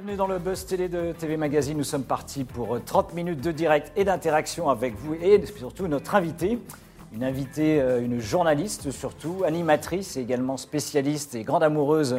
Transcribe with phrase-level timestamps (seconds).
[0.00, 1.76] Bienvenue dans le Buzz Télé de TV Magazine.
[1.76, 6.14] Nous sommes partis pour 30 minutes de direct et d'interaction avec vous et surtout notre
[6.14, 6.58] invité.
[7.12, 12.16] Une invitée, euh, une journaliste surtout, animatrice et également spécialiste et grande amoureuse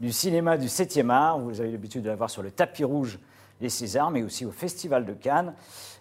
[0.00, 1.38] du cinéma du 7e art.
[1.38, 3.20] Vous avez l'habitude de la voir sur le tapis rouge
[3.60, 5.54] des Césars, mais aussi au Festival de Cannes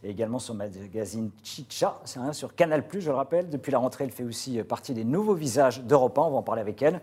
[0.04, 3.50] et également son magazine Chicha, c'est sur Canal+, je le rappelle.
[3.50, 6.42] Depuis la rentrée, elle fait aussi partie des nouveaux visages d'Europe 1, on va en
[6.42, 7.02] parler avec elle.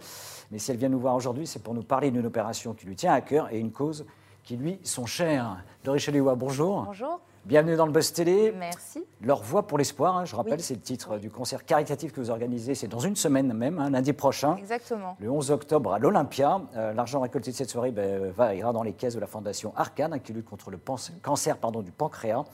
[0.50, 2.96] Mais si elle vient nous voir aujourd'hui, c'est pour nous parler d'une opération qui lui
[2.96, 4.06] tient à cœur et une cause
[4.46, 5.56] qui lui sont chères.
[5.84, 6.84] Doris Chaliwa, bonjour.
[6.84, 7.20] Bonjour.
[7.45, 8.52] Bienvenue dans le Buzz Télé.
[8.56, 9.05] Merci.
[9.20, 12.30] Leur voix pour l'espoir, hein, je rappelle, c'est le titre du concert caritatif que vous
[12.30, 12.77] organisez.
[12.77, 14.56] C'est dans une semaine même, hein, lundi prochain.
[14.56, 15.16] Exactement.
[15.19, 16.60] Le 11 octobre à l'Olympia.
[16.77, 19.72] Euh, l'argent récolté de cette soirée ben, va, ira dans les caisses de la Fondation
[19.77, 20.78] Arcane, hein, qui lutte contre le
[21.22, 22.44] cancer pardon, du pancréas.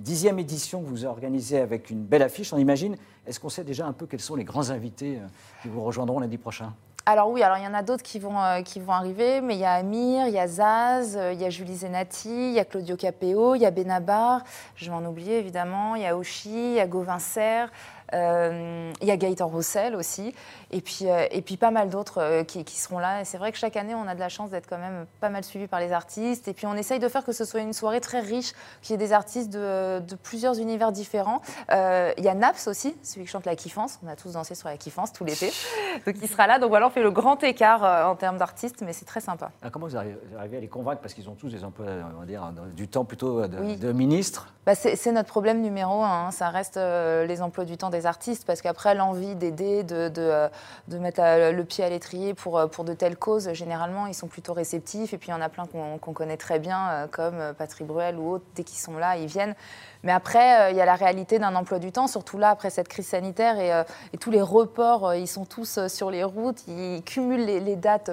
[0.00, 2.96] Dixième édition que vous organisez avec une belle affiche, on imagine.
[3.24, 5.26] Est-ce qu'on sait déjà un peu quels sont les grands invités euh,
[5.62, 6.72] qui vous rejoindront lundi prochain?
[7.08, 9.54] Alors oui, alors il y en a d'autres qui vont, euh, qui vont arriver, mais
[9.54, 12.58] il y a Amir, il y a Zaz, il y a Julie Zenati, il y
[12.58, 14.42] a Claudio Capéo, il y a Benabar,
[14.74, 17.66] je vais en oublier évidemment, il y a Oshi, il y a Gauvin euh,
[18.12, 20.34] il y a Gaëtan Roussel aussi,
[20.72, 23.20] et puis, euh, et puis pas mal d'autres euh, qui, seront là.
[23.20, 25.28] Et c'est vrai que chaque année, on a de la chance d'être quand même pas
[25.28, 26.48] mal suivi par les artistes.
[26.48, 28.94] Et puis on essaye de faire que ce soit une soirée très riche, qu'il y
[28.94, 31.40] ait des artistes de, plusieurs univers différents.
[31.70, 34.00] Il y a Naps aussi, celui qui chante la kiffance.
[34.04, 35.52] On a tous dansé sur la kiffance tout l'été.
[36.06, 36.58] Donc il sera là.
[36.58, 39.50] Donc voilà, on fait le grand écart en termes d'artistes, mais c'est très sympa.
[39.62, 41.00] Ah, comment vous arrivez à les convaincre?
[41.00, 44.48] Parce qu'ils ont tous des emplois, on va dire, du temps plutôt de, ministre.
[44.64, 46.26] Bah, c'est notre problème numéro un.
[46.26, 46.30] Hein.
[46.32, 50.48] Ça reste les emplois du temps artistes, parce qu'après, l'envie d'aider, de, euh,
[50.88, 54.26] mettre euh, le pied à l'étrier pour, euh, pour de telles causes, généralement, ils sont
[54.26, 55.14] plutôt réceptifs.
[55.14, 58.32] Et puis, il y en a plein qu'on connaît très bien, comme Patrick Bruel ou
[58.32, 58.44] autres.
[58.54, 59.54] Dès qu'ils sont là, ils viennent.
[60.02, 62.88] Mais après, il y a la réalité d'un emploi du temps, surtout là, après cette
[62.88, 63.58] crise sanitaire.
[63.58, 66.66] Et, tous les reports, ils sont tous sur les routes.
[66.68, 68.10] Ils cumulent les, dates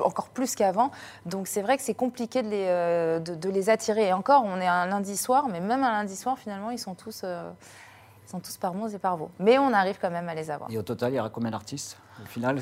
[0.00, 0.90] encore plus qu'avant.
[1.24, 4.08] Donc, c'est vrai que c'est compliqué de les, de, les attirer.
[4.08, 6.94] Et encore, on est un lundi soir, mais même un lundi soir, finalement, ils sont
[6.94, 7.24] tous...
[8.26, 9.30] Ils sont tous par mots et par vos.
[9.38, 10.68] Mais on arrive quand même à les avoir.
[10.68, 12.58] Et au total, il y aura combien d'artistes au final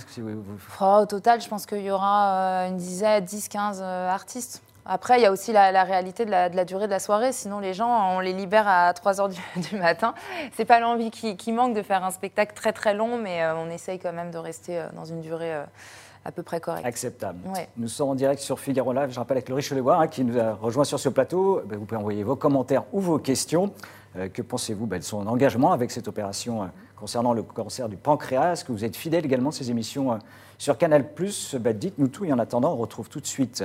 [0.80, 4.62] oh, Au total, je pense qu'il y aura euh, une dizaine, 10, 15 euh, artistes.
[4.84, 7.32] Après, il y a aussi la, réalité de la, durée de la soirée.
[7.32, 9.34] Sinon, les gens, on les libère à 3 h
[9.70, 10.12] du, matin.
[10.52, 13.70] C'est pas l'envie qui, manque de faire un spectacle très très long, mais euh, on
[13.70, 15.62] essaye quand même de rester dans une durée
[16.26, 16.86] à peu près correcte.
[16.86, 17.38] Acceptable.
[17.78, 19.10] Nous sommes en direct sur Figaro Live.
[19.12, 21.62] Je rappelle avec le riche hein, qui nous a rejoint sur ce plateau.
[21.64, 23.72] Ben, vous pouvez envoyer vos commentaires ou vos questions.
[24.16, 24.86] Euh, que pensez-vous?
[24.86, 26.66] Ben, de son engagement avec cette opération euh,
[26.96, 30.16] concernant le cancer du pancréas Est-ce que vous êtes fidèle également à ces émissions euh,
[30.58, 31.04] sur Canal
[31.60, 33.64] ben, Dites-nous tout et en attendant, on retrouve tout de suite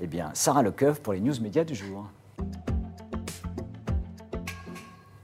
[0.00, 2.06] eh bien, Sarah Lecoeuf pour les news médias du jour.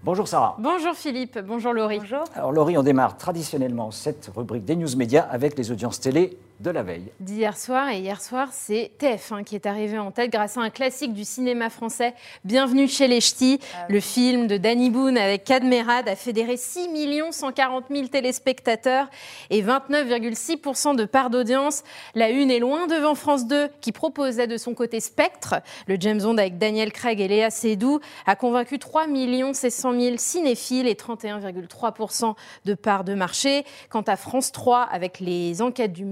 [0.03, 0.57] Bonjour Sarah.
[0.59, 1.99] Bonjour Philippe, bonjour Laurie.
[1.99, 2.25] Bonjour.
[2.35, 6.71] Alors Laurie, on démarre traditionnellement cette rubrique des news médias avec les audiences télé de
[6.71, 7.13] la veille.
[7.21, 10.71] D'hier soir, et hier soir, c'est TF1 qui est arrivé en tête grâce à un
[10.71, 12.15] classique du cinéma français,
[12.45, 13.61] Bienvenue chez les Ch'tis.
[13.75, 16.89] Ah le film de Danny Boone avec Cadmerade a fédéré 6
[17.31, 19.09] 140 000 téléspectateurs
[19.51, 21.85] et 29,6% de part d'audience.
[22.15, 25.57] La une est loin devant France 2 qui proposait de son côté Spectre.
[25.87, 29.07] Le James Bond avec Daniel Craig et Léa Seydoux a convaincu 3
[29.53, 33.65] 700 000 cinéphiles et 31,3% de part de marché.
[33.91, 36.05] Quant à France 3 avec les enquêtes du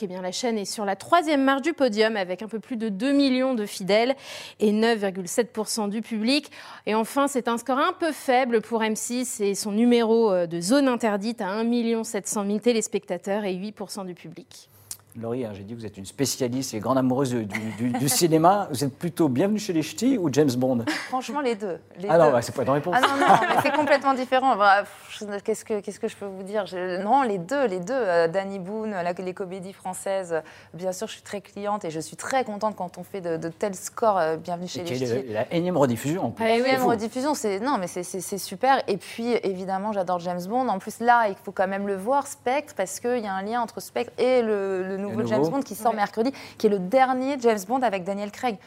[0.00, 2.76] Eh bien, la chaîne est sur la troisième marche du podium avec un peu plus
[2.76, 4.14] de 2 millions de fidèles
[4.60, 6.50] et 9,7% du public.
[6.86, 10.60] Et enfin, c'est un score un peu faible pour M6 et son numéro euh, de
[10.60, 14.68] zone interdite à 1 700 000 téléspectateurs et 8% du public.
[15.20, 18.68] Laurie, hein, j'ai dit que vous êtes une spécialiste et grande amoureuse du, cinéma.
[18.70, 20.84] Vous êtes plutôt bienvenue chez les ch'tis ou James Bond?
[21.08, 21.78] Franchement, les deux.
[21.98, 22.94] Les ah non, c'est pas une réponse.
[22.96, 24.56] Ah non, non, c'est complètement différent.
[25.44, 26.64] Qu'est-ce que, qu'est-ce que je peux vous dire?
[27.02, 27.94] Non, les deux, les deux.
[27.94, 30.40] Euh, Danny Boone, les comédies françaises.
[30.72, 33.48] Bien sûr, je suis très cliente et je suis très contente quand on fait de,
[33.48, 34.18] tels scores.
[34.18, 35.32] Euh, bienvenue chez les ch'tis.
[35.32, 36.44] La énième rediffusion en plus.
[36.44, 38.82] Ah, énième rediffusion, c'est non, mais c'est, super.
[38.86, 40.68] Et puis, évidemment, j'adore James Bond.
[40.68, 43.42] En plus, là, il faut quand même le voir, Spectre, parce qu'il y a un
[43.42, 46.78] lien entre Spectre et le, le nouveau, James Bond qui sort mercredi, qui est le
[46.78, 48.58] dernier James Bond avec Daniel Craig.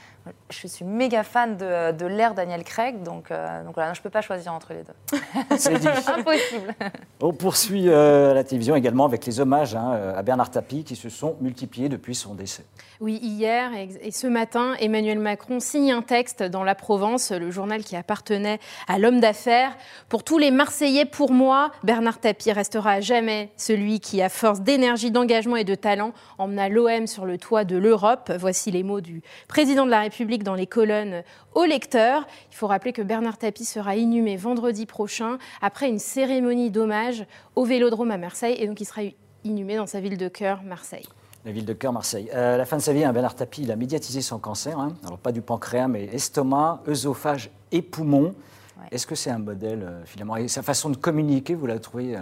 [0.50, 4.04] Je suis méga fan de, de l'ère Daniel Craig, donc, euh, donc voilà, je ne
[4.04, 5.20] peux pas choisir entre les deux.
[5.58, 5.88] C'est dit.
[6.08, 6.76] Impossible.
[7.22, 11.10] On poursuit euh, la télévision également avec les hommages hein, à Bernard Tapie qui se
[11.10, 12.66] sont multipliés depuis son décès.
[13.00, 17.84] Oui, hier et ce matin, Emmanuel Macron signe un texte dans La Provence, le journal
[17.84, 19.76] qui appartenait à l'homme d'affaires.
[20.08, 24.62] Pour tous les Marseillais, pour moi, Bernard Tapie restera à jamais celui qui, à force
[24.62, 28.32] d'énergie, d'engagement et de talent, emmena l'OM sur le toit de l'Europe.
[28.38, 30.11] Voici les mots du président de la République
[30.44, 31.24] dans les colonnes
[31.54, 32.28] au lecteur.
[32.52, 37.26] Il faut rappeler que Bernard Tapie sera inhumé vendredi prochain après une cérémonie d'hommage
[37.56, 39.02] au Vélodrome à Marseille et donc il sera
[39.44, 41.08] inhumé dans sa ville de cœur, Marseille.
[41.44, 42.30] La ville de cœur, Marseille.
[42.36, 44.78] Euh, à la fin de sa vie, un Bernard Tapie, il a médiatisé son cancer.
[44.78, 44.94] hein.
[45.06, 48.26] Alors, pas du pancréas, mais estomac, œsophage et poumon.
[48.78, 48.88] Ouais.
[48.92, 50.36] Est-ce que c'est un modèle, euh, finalement?
[50.38, 52.20] Et sa façon de communiquer, vous la trouvez euh,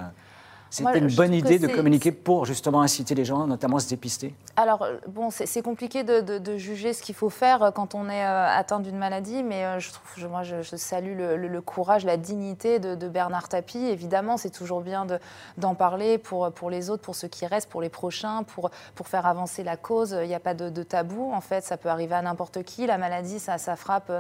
[0.70, 4.34] C'était une bonne idée de communiquer pour justement inciter les gens, notamment à se dépister
[4.56, 8.08] Alors, bon, c'est compliqué de, de- de juger ce qu'il faut faire euh, quand on
[8.10, 11.38] est euh, atteint d'une maladie, mais euh, je trouve, je- moi, je, je salue le,
[11.38, 13.80] le- le courage, la dignité de, de Bernard Tapie.
[13.86, 15.20] Évidemment, c'est toujours bien de-
[15.58, 19.08] d'en parler pour, pour les autres, pour ceux qui restent, pour les prochains, pour, pour
[19.08, 20.16] faire avancer la cause.
[20.22, 22.86] Il n'y a pas de, tabou, en fait, ça peut arriver à n'importe qui.
[22.86, 24.12] La maladie, ça, ça frappe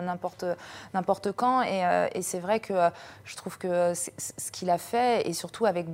[0.93, 2.73] n'importe quand, et, euh, et c'est vrai que
[3.25, 5.85] je trouve que ce qu'il a fait, et surtout avec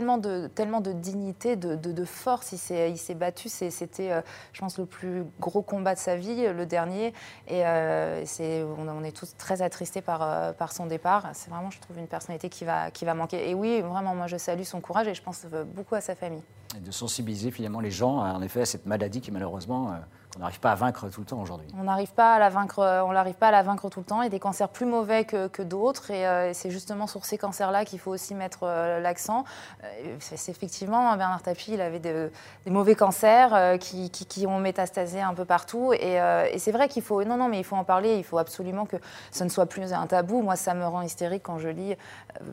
[0.00, 3.50] tellement de, tellement de dignité, de, de- force, il s'est il s'est battu.
[3.50, 4.22] C'était, euh,
[4.54, 7.12] je pense, le plus gros combat de sa vie, le dernier.
[7.46, 11.28] Et euh, c'est- on, est tous très attristés par, euh, par son départ.
[11.34, 13.50] C'est vraiment, je trouve, une personnalité qui va, qui va manquer.
[13.50, 15.44] Et oui, vraiment, moi, je salue son courage et je pense
[15.76, 16.42] beaucoup à sa famille.
[16.76, 19.94] et de sensibiliser finalement les gens, en effet, à cette maladie qui malheureusement,
[20.32, 21.66] qu'on n'arrive pas à vaincre tout le temps aujourd'hui.
[21.78, 24.22] On n'arrive pas à la vaincre, on n'arrive pas à la vaincre tout le temps.
[24.22, 27.24] Il y a des cancers plus mauvais que, d'autres, et, euh, et c'est justement sur
[27.24, 29.44] ces cancers-là qu'il faut aussi mettre euh, l'accent.
[29.84, 32.30] Euh, c'est effectivement Bernard Tapie, il avait de-
[32.64, 36.18] des mauvais cancers qui, ont métastasé un peu partout, et,
[36.58, 38.16] c'est vrai qu'il faut, non, non, mais il faut en parler.
[38.16, 38.96] Il faut absolument que
[39.32, 40.42] ce ne soit plus un tabou.
[40.42, 41.96] Moi, ça me rend hystérique quand je lis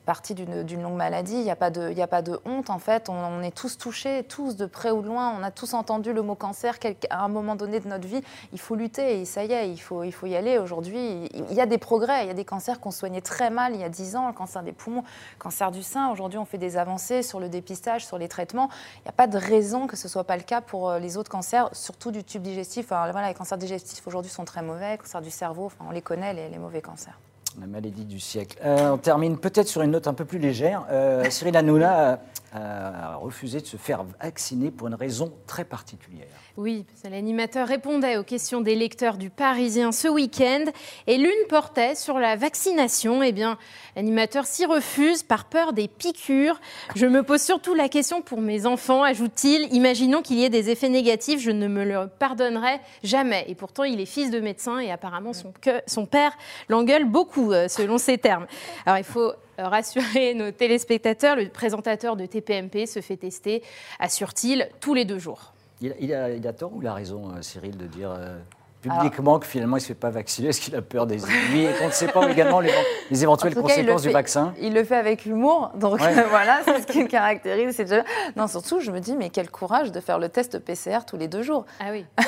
[0.06, 1.36] partie d'une longue maladie.
[1.36, 3.10] Il n'y a pas de, a pas de honte en fait.
[3.10, 5.34] On, on est tous touchés, tous de près ou de loin.
[5.38, 6.76] On a tous entendu le mot cancer
[7.10, 8.22] à un moment donné de notre vie.
[8.54, 10.58] Il faut lutter et ça y est, il faut, il faut y aller.
[10.58, 12.24] Aujourd'hui, il y a des progrès.
[12.24, 14.34] Il y a des cancers qu'on soignait très mal il y a 10 ans, le
[14.34, 16.10] cancer des poumons, le cancer du sein.
[16.12, 18.70] Aujourd'hui, on fait des avancées sur le dépistage, sur les traitements.
[19.00, 21.00] Il n'y a pas de raison que ce ne soit pas le cas pour euh,
[21.00, 22.92] les auautres cancers, surtout du tube digestif.
[22.92, 24.98] Alors, voilà, les cancers digestifs aujourd'hui sont très mauvais.
[24.98, 27.20] Cancer du cerveau, enfin, on les connaît, les, les mauvais cancers.
[27.60, 28.60] La maladie du siècle.
[28.64, 30.86] Euh, on termine peut-être sur une note un peu plus légère.
[30.92, 32.20] Euh, Cyril Hanouna
[32.58, 36.28] a, refusé de se faire vacciner pour une raison très particulière.
[36.58, 40.66] Oui, l'animateur répondait aux questions des lecteurs du Parisien ce week-end
[41.06, 43.22] et l'une portait sur la vaccination.
[43.22, 43.58] Eh bien,
[43.96, 46.60] l'animateur s'y refuse par peur des piqûres.
[46.96, 49.74] Je me pose surtout la question pour mes enfants, ajoute-t-il.
[49.74, 53.46] Imaginons qu'il y ait des effets négatifs, je ne me le pardonnerai jamais.
[53.48, 55.54] Et pourtant, il est fils de médecin et apparemment son,
[55.86, 56.32] son père
[56.70, 58.48] l'engueule beaucoup, euh, selon ses termes.
[58.86, 63.64] Alors, il faut rassurer nos téléspectateurs, le présentateur de TPMP se fait tester,
[64.00, 65.54] assure-t-il, tous les deux jours.
[65.82, 68.38] Il, il a, il a tort ou il a raison, euh, Cyril, de dire euh,
[68.82, 71.18] publiquement que finalement il ne se fait pas vacciner Est-ce qu'il a peur des
[71.52, 72.72] lui et qu'on ne sait pas également les,
[73.12, 76.14] les éventuelles cas, conséquences du fait- vaccin Il le fait avec humour, donc Ouais.
[76.30, 77.78] voilà, c'est ce qui le caractérise.
[77.78, 78.04] déjà-
[78.36, 81.28] Non, surtout, je me dis, mais quel courage de faire le test PCR tous les
[81.28, 81.66] deux jours.
[81.80, 82.06] Ah oui.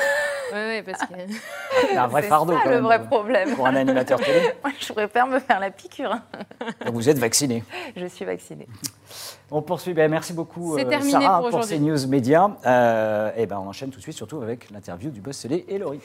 [0.52, 1.96] Oui, parce que.
[1.96, 3.54] A un vrai C'est fardeau quand le même, vrai euh, problème.
[3.54, 4.52] pour un animateur télé.
[4.64, 6.16] Moi, je préfère me faire la piqûre.
[6.84, 7.64] Donc vous êtes vacciné.
[7.96, 8.68] Je suis vaccinée.
[9.50, 9.94] On poursuit.
[9.94, 12.50] Ben, merci beaucoup, C'est euh, Sarah, pour ces news médias.
[12.66, 15.78] Euh, et ben, on enchaîne tout de suite, surtout avec l'interview du boss télé et
[15.78, 16.00] Laurie.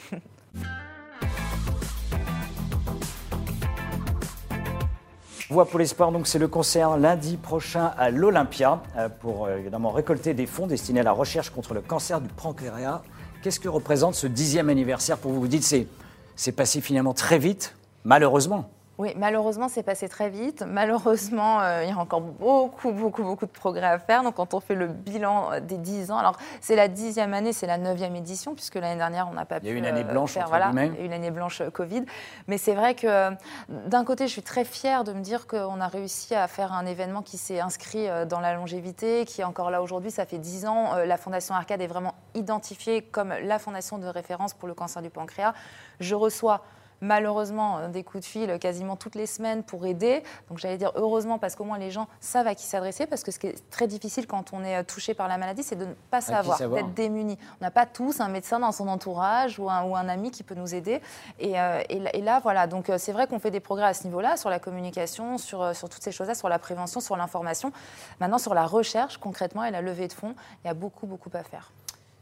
[5.48, 8.82] Voix pour l'espoir, donc c'est le concert lundi prochain à l'Olympia
[9.20, 13.02] pour évidemment récolter des fonds destinés à la recherche contre le cancer du pancréas.
[13.46, 15.38] Qu'est-ce que représente ce dixième anniversaire pour vous?
[15.38, 15.86] Vous dites c'est
[16.34, 18.68] c'est passé finalement très vite, malheureusement.
[18.98, 20.64] Oui, malheureusement, c'est passé très vite.
[20.66, 24.22] Malheureusement, euh, il y a encore beaucoup, beaucoup, beaucoup de progrès à faire.
[24.22, 27.52] Donc, quand on fait le bilan euh, des 10 ans, alors c'est la dixième année,
[27.52, 29.78] c'est la neuvième édition, puisque l'année dernière, on n'a pas Il y a pu eu
[29.78, 30.48] une année euh, blanche, faire.
[30.48, 30.86] Voilà, guillemets.
[30.94, 32.04] il y a eu une année blanche euh, Covid.
[32.48, 33.30] Mais c'est vrai que euh,
[33.68, 36.86] d'un côté, je suis très fière de me dire qu'on a réussi à faire un
[36.86, 40.10] événement qui s'est inscrit euh, dans la longévité, qui est encore là aujourd'hui.
[40.10, 40.94] Ça fait 10 ans.
[40.94, 45.02] Euh, La Fondation Arcade est vraiment identifiée comme la fondation de référence pour le cancer
[45.02, 45.52] du pancréas.
[46.00, 46.62] Je reçois
[47.00, 50.22] malheureusement euh, des coups de fil quasiment toutes les semaines pour aider.
[50.48, 53.30] Donc j'allais dire heureusement parce qu'au moins les gens savent à qui s'adresser parce que
[53.30, 55.86] ce qui est très difficile quand on est euh, touché par la maladie, c'est de
[55.86, 56.82] ne pas savoir, savoir.
[56.82, 57.38] d'être démuni.
[57.60, 60.42] On n'a pas tous un médecin dans son entourage ou un, ou un ami qui
[60.42, 61.00] peut nous aider.
[61.38, 63.94] Et, euh, et là- et là, voilà, donc c'est vrai qu'on fait des progrès à
[63.94, 67.72] ce niveau-là, sur la communication, sur, sur toutes ces choses-là, sur la prévention, sur l'information.
[68.20, 70.34] Maintenant, sur la recherche, concrètement, et la levée de fonds,
[70.64, 71.70] il y a beaucoup, beaucoup à faire.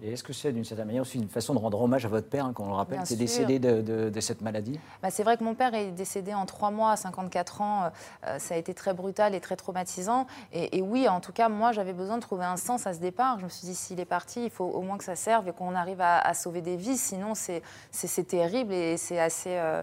[0.02, 2.28] Et est-ce que c'est d'une certaine manière aussi une façon de rendre hommage à votre
[2.28, 4.78] père, hein, qu'on le rappelle, qui est décédé de, de- de cette maladie?
[5.02, 7.90] Bah, c'est vrai que mon père est décédé en trois mois à 54 ans.
[8.26, 10.26] Euh, ça a été très brutal et très traumatisant.
[10.52, 12.98] Et, et oui, en tout cas, moi, j'avais besoin de trouver un sens à ce
[12.98, 13.38] départ.
[13.38, 15.52] Je me suis dit, s'il est parti, il faut au moins que ça serve et
[15.52, 16.98] qu'on arrive à, à sauver des vies.
[16.98, 17.62] Sinon, c'est
[18.26, 19.56] terrible et c'est assez...
[19.56, 19.82] euh,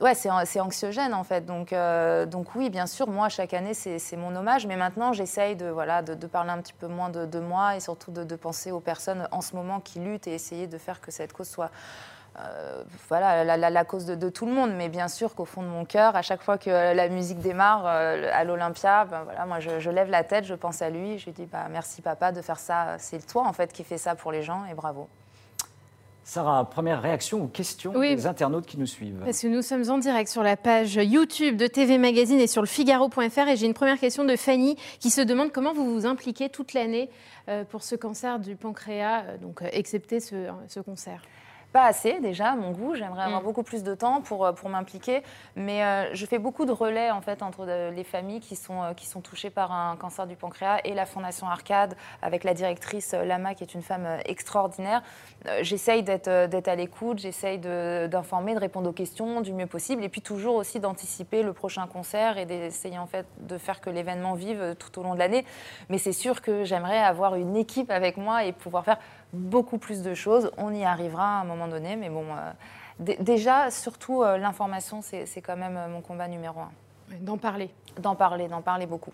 [0.00, 1.44] Ouais, c'est anxiogène en fait.
[1.44, 4.66] Donc, euh, donc oui, bien sûr, moi, chaque année, c'est mon hommage.
[4.66, 8.12] Mais maintenant, j'essaye de, voilà, de, parler un petit peu moins de, moi et surtout
[8.12, 11.32] de, penser aux personnes en ce moment qui luttent et essayer de faire que cette
[11.32, 11.70] cause soit
[13.08, 14.70] voilà, la, cause de, tout le monde.
[14.76, 17.84] Mais bien sûr qu'au fond de mon cœur, à chaque fois que la musique démarre
[17.84, 21.66] à l'Olympia, ben je, lève la tête, je pense à lui, je lui dis bah,
[21.68, 22.94] merci papa de faire ça.
[22.98, 25.08] C'est toi en fait qui fais ça pour les gens et bravo.
[26.28, 29.22] Sarah, première réaction ou question des internautes qui nous suivent.
[29.24, 32.60] Parce que nous sommes en direct sur la page YouTube de TV Magazine et sur
[32.60, 33.48] le Figaro.fr.
[33.48, 36.74] Et j'ai une première question de Fanny qui se demande comment vous vous impliquez toute
[36.74, 37.08] l'année
[37.48, 41.22] euh, pour ce cancer du pancréas, euh, donc euh, excepté ce concert
[41.72, 42.94] pas assez déjà à mon goût.
[42.94, 43.44] J'aimerais avoir mm.
[43.44, 45.22] beaucoup plus de temps pour, euh, pour m'impliquer.
[45.56, 48.94] Mais euh, je fais beaucoup de relais en fait entre euh, les familles qui sont,
[48.96, 53.12] qui sont touchées par un cancer du pancréas et la Fondation Arcade avec la directrice
[53.12, 55.02] Lama qui est une femme extraordinaire.
[55.62, 60.20] J'essaye d'être à l'écoute, j'essaye d'informer, de, répondre aux questions du mieux possible et puis
[60.20, 64.74] toujours aussi d'anticiper le prochain concert et d'essayer en fait de faire que l'événement vive
[64.78, 65.44] tout au long de l'année.
[65.88, 68.98] Mais c'est sûr que j'aimerais avoir une équipe avec moi et pouvoir faire
[69.32, 70.50] beaucoup plus de choses.
[70.56, 75.42] On y arrivera à un moment donné, mais bon, euh, déjà, surtout, euh, l'information, c'est
[75.42, 76.70] quand même euh, mon combat numéro un.
[77.20, 77.70] D'en parler.
[77.98, 79.12] D'en parler, d'en parler beaucoup.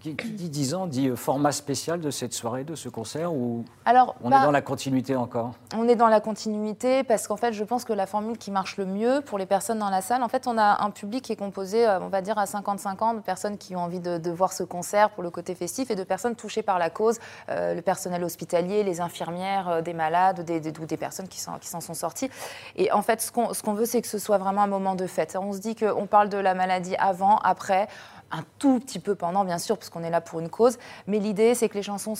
[0.00, 4.16] Qui, dit 10 ans dit format spécial de cette soirée, de ce concert ou Alors,
[4.22, 5.52] on est dans la continuité encore?
[5.76, 8.78] On est dans la continuité parce qu'en fait, je pense que la formule qui marche
[8.78, 11.32] le mieux pour les personnes dans la salle, en fait, on a un public qui
[11.32, 14.62] est composé, on va dire, à 50-50 de personnes qui ont envie de, voir ce
[14.62, 17.18] concert pour le côté festif et de personnes touchées par la cause,
[17.50, 21.40] euh, le personnel hospitalier, les infirmières, euh, des malades des, des, ou des personnes qui
[21.40, 22.30] s'en sont sorties.
[22.76, 25.36] Et en fait, ce qu'on veut, c'est que ce soit vraiment un moment de fête.
[25.38, 27.86] On se dit qu'on parle de la maladie avant, après
[28.30, 30.78] un tout petit peu pendant, bien sûr, parce qu'on est là pour une cause.
[31.06, 32.14] Mais l'idée, c'est que les chansons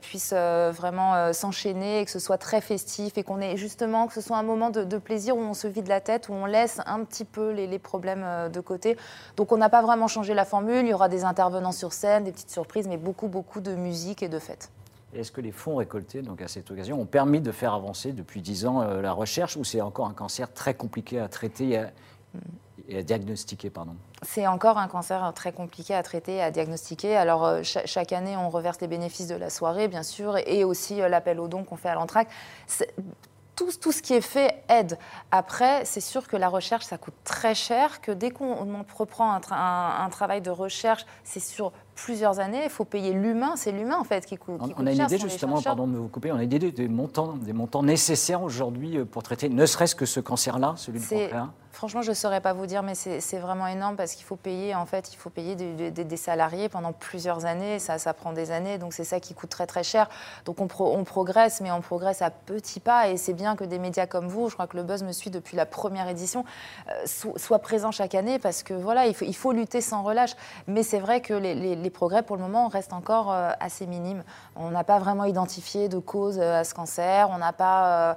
[0.00, 4.06] puissent euh, vraiment euh, s'enchaîner et que ce soit très festif et qu'on ait justement,
[4.06, 6.46] que ce soit un moment de, plaisir où on se vide la tête, où on
[6.46, 8.96] laisse un petit peu les, problèmes euh, de côté.
[9.36, 10.84] Donc on n'a pas vraiment changé la formule.
[10.84, 14.22] Il y aura des intervenants sur scène, des petites surprises, mais beaucoup, beaucoup de musique
[14.22, 14.70] et de fêtes.
[15.14, 18.40] Est-ce que les fonds récoltés donc à cette occasion ont permis de faire avancer depuis
[18.40, 21.84] dix ans la recherche ou c'est encore un cancer très compliqué à traiter
[22.88, 27.16] et à diagnostiquer, pardon C'est encore un cancer très compliqué à traiter, à diagnostiquer.
[27.16, 31.00] Alors, euh, chaque année, on reverse les bénéfices de la soirée, bien sûr, et aussi
[31.00, 32.28] euh, l'appel aux dons qu'on fait à l'entraque.
[33.56, 34.98] Tout, tout, ce qui est fait aide.
[35.30, 39.40] Après, c'est sûr que la recherche, ça coûte très cher, que dès qu'on reprend un,
[40.04, 44.02] un, travail de recherche, c'est sur plusieurs années, il faut payer l'humain, c'est l'humain en
[44.02, 46.42] fait qui coûte, qui on, a une idée justement, pardon de vous couper, on a
[46.42, 50.18] une idée des montants, des montants nécessaires aujourd'hui euh, pour traiter ne serait-ce que ce
[50.18, 51.50] cancer-là, celui du pancréas?
[51.74, 54.76] Franchement, je ne saurais pas vous dire, mais c'est vraiment énorme parce qu'il faut payer,
[54.76, 57.80] en fait, il faut payer des, salariés pendant plusieurs années.
[57.80, 60.08] Ça, ça prend des années, donc c'est ça qui coûte très très cher.
[60.44, 60.68] Donc on,
[61.04, 63.08] progresse, mais on progresse à petits pas.
[63.08, 65.30] Et c'est bien que des médias comme vous, je crois que le Buzz me suit
[65.30, 66.44] depuis la première édition,
[66.88, 70.36] euh, soient présents chaque année parce que voilà, il faut, il faut lutter sans relâche.
[70.68, 74.22] Mais c'est vrai que les, progrès, pour le moment, restent encore euh, assez minimes.
[74.54, 77.30] On n'a pas vraiment identifié de cause euh, à ce cancer.
[77.32, 78.16] On n'a pas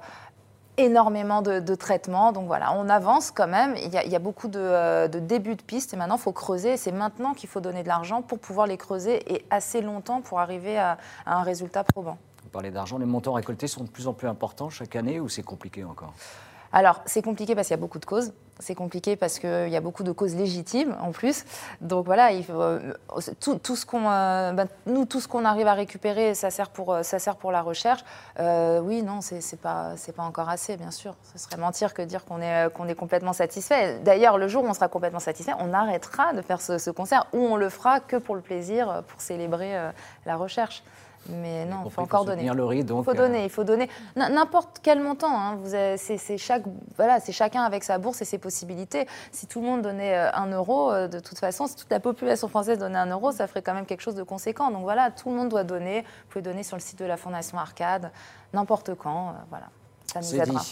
[0.78, 2.32] énormément de, traitements.
[2.32, 3.74] Donc voilà, on avance quand même.
[3.76, 6.76] Il y a, beaucoup euh, de, débuts de pistes et maintenant il faut creuser.
[6.76, 10.40] C'est maintenant qu'il faut donner de l'argent pour pouvoir les creuser et assez longtemps pour
[10.40, 12.16] arriver à, à un résultat probant.
[12.44, 15.28] Vous parlez d'argent, les montants récoltés sont de plus en plus importants chaque année ou
[15.28, 16.14] c'est compliqué encore?
[16.72, 18.32] Alors, c'est compliqué parce qu'il y a beaucoup de causes.
[18.60, 21.44] C'est compliqué parce qu'il y a beaucoup de causes légitimes en plus.
[21.80, 22.92] Donc voilà, il euh,
[23.40, 26.92] tout, ce qu'on, euh, ben, nous, tout ce qu'on arrive à récupérer, ça sert pour,
[26.92, 28.04] euh, ça sert pour la recherche.
[28.38, 31.14] oui, non, c'est, n'est pas, pas encore assez, bien sûr.
[31.32, 34.00] Ce serait mentir que dire qu'on est, est complètement satisfait.
[34.00, 37.38] D'ailleurs, le jour où on sera complètement satisfait, on arrêtera de faire ce concert ou
[37.38, 39.90] on le fera que pour le plaisir, pour célébrer
[40.26, 40.82] la recherche.
[41.28, 42.44] Mais non, il faut encore donner.
[42.44, 43.88] Il faut donner, il faut donner.
[44.16, 45.30] N'importe quel montant.
[45.30, 45.58] Hein.
[45.96, 46.62] C'est chaque,
[46.96, 49.06] voilà, chacun avec sa bourse et ses possibilités.
[49.32, 52.00] Si tout le monde donnait euh, un euro, euh, de toute façon, si toute la
[52.00, 54.70] population française donnait un euro, ça ferait quand même quelque chose de conséquent.
[54.70, 56.00] Donc voilà, tout le monde doit donner.
[56.00, 58.10] Vous pouvez donner sur le site de la Fondation Arcade,
[58.52, 59.28] n'importe quand.
[59.28, 59.66] Euh, voilà,
[60.06, 60.62] ça nous aidera.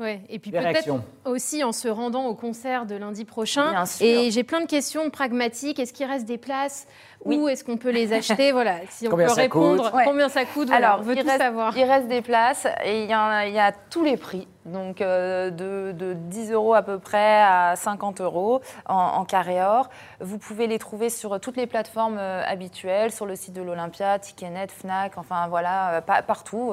[0.00, 0.88] Ouais, et puis peut-être
[1.26, 3.84] aussi en se rendant au concert de lundi prochain.
[4.00, 5.78] Et j'ai plein de questions pragmatiques.
[5.78, 6.86] Est-ce qu'il reste des places
[7.26, 9.92] Où est-ce qu'on peut les acheter Voilà, si on peut répondre.
[10.06, 11.76] Combien ça coûte Alors, on veut il tout reste, savoir.
[11.76, 14.48] Il reste des places et il y, a, il y a tous les prix.
[14.70, 19.90] Donc euh, de, 10 euros à peu près à 50 euros en, carré or.
[20.20, 24.18] Vous pouvez les trouver sur toutes les plateformes euh, habituelles, sur le site de l'Olympia,
[24.18, 26.72] Ticketnet, Fnac, enfin voilà, euh, partout,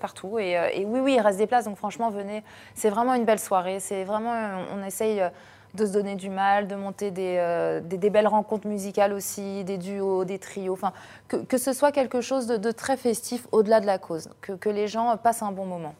[0.00, 0.38] partout.
[0.38, 1.64] Et, oui, oui, il reste des places.
[1.64, 2.42] Donc franchement, venez.
[2.74, 3.80] C'est vraiment une belle soirée.
[3.80, 4.34] C'est vraiment,
[4.74, 5.22] on essaye
[5.74, 10.38] de se donner du mal, de monter des, belles rencontres musicales aussi, des duos, des
[10.38, 10.92] trios, enfin,
[11.28, 15.16] que, ce soit quelque chose de, très festif au-delà de la cause, que les gens
[15.16, 15.94] passent un bon moment.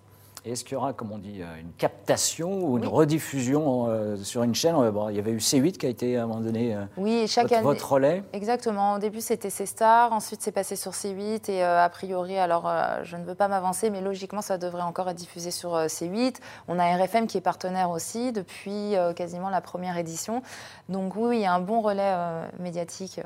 [0.45, 4.43] Est-ce qu'il y aura, comme on dit, euh, une captation ou une rediffusion euh, sur
[4.43, 4.75] une chaîne?
[4.91, 7.45] Bon, Il y avait eu C8 qui a été à un moment donné oui, chaque
[7.45, 8.23] votre, année, votre relais.
[8.33, 8.95] Exactement.
[8.95, 12.71] Au début, c'était C-Star, ensuite c'est passé sur C8 et a priori, alors
[13.05, 16.37] je ne veux pas m'avancer, mais logiquement, ça devrait encore être diffusé sur C8.
[16.69, 20.43] On a RFM qui est partenaire aussi depuis quasiment la première édition.
[20.89, 22.15] Donc oui, il y a un bon relais
[22.59, 23.21] médiatique.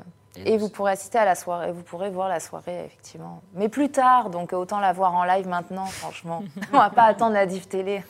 [0.45, 3.41] Et, vous pourrez assister à la soirée, vous pourrez voir la soirée, effectivement.
[3.55, 6.43] Mais plus tard, donc autant la voir en live maintenant, franchement.
[6.73, 8.03] On va pas attendre la diff télé.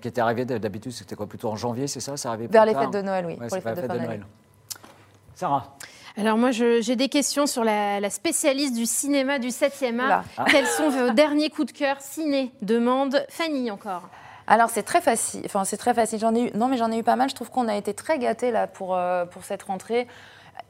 [0.00, 2.92] qui était arrivé d'habitude, c'était quoi Plutôt en janvier, c'est ça Ça Vers les fêtes
[2.92, 3.36] de Noël, oui.
[3.36, 4.24] pour les fêtes, de, Noël.
[5.34, 5.76] Sarah
[6.16, 10.24] alors moi, j'ai des questions sur la, spécialiste du cinéma du 7e art.
[10.48, 12.50] Quels sont vos derniers coups de cœur ciné?
[12.60, 14.08] Demande Fanny encore.
[14.48, 15.42] Alors c'est très facile.
[15.44, 16.18] Enfin c'est très facile.
[16.18, 16.50] J'en ai eu.
[16.56, 17.28] Non mais j'en ai eu pas mal.
[17.28, 20.08] Je trouve qu'on a été très gâtés là pour euh, pour cette rentrée.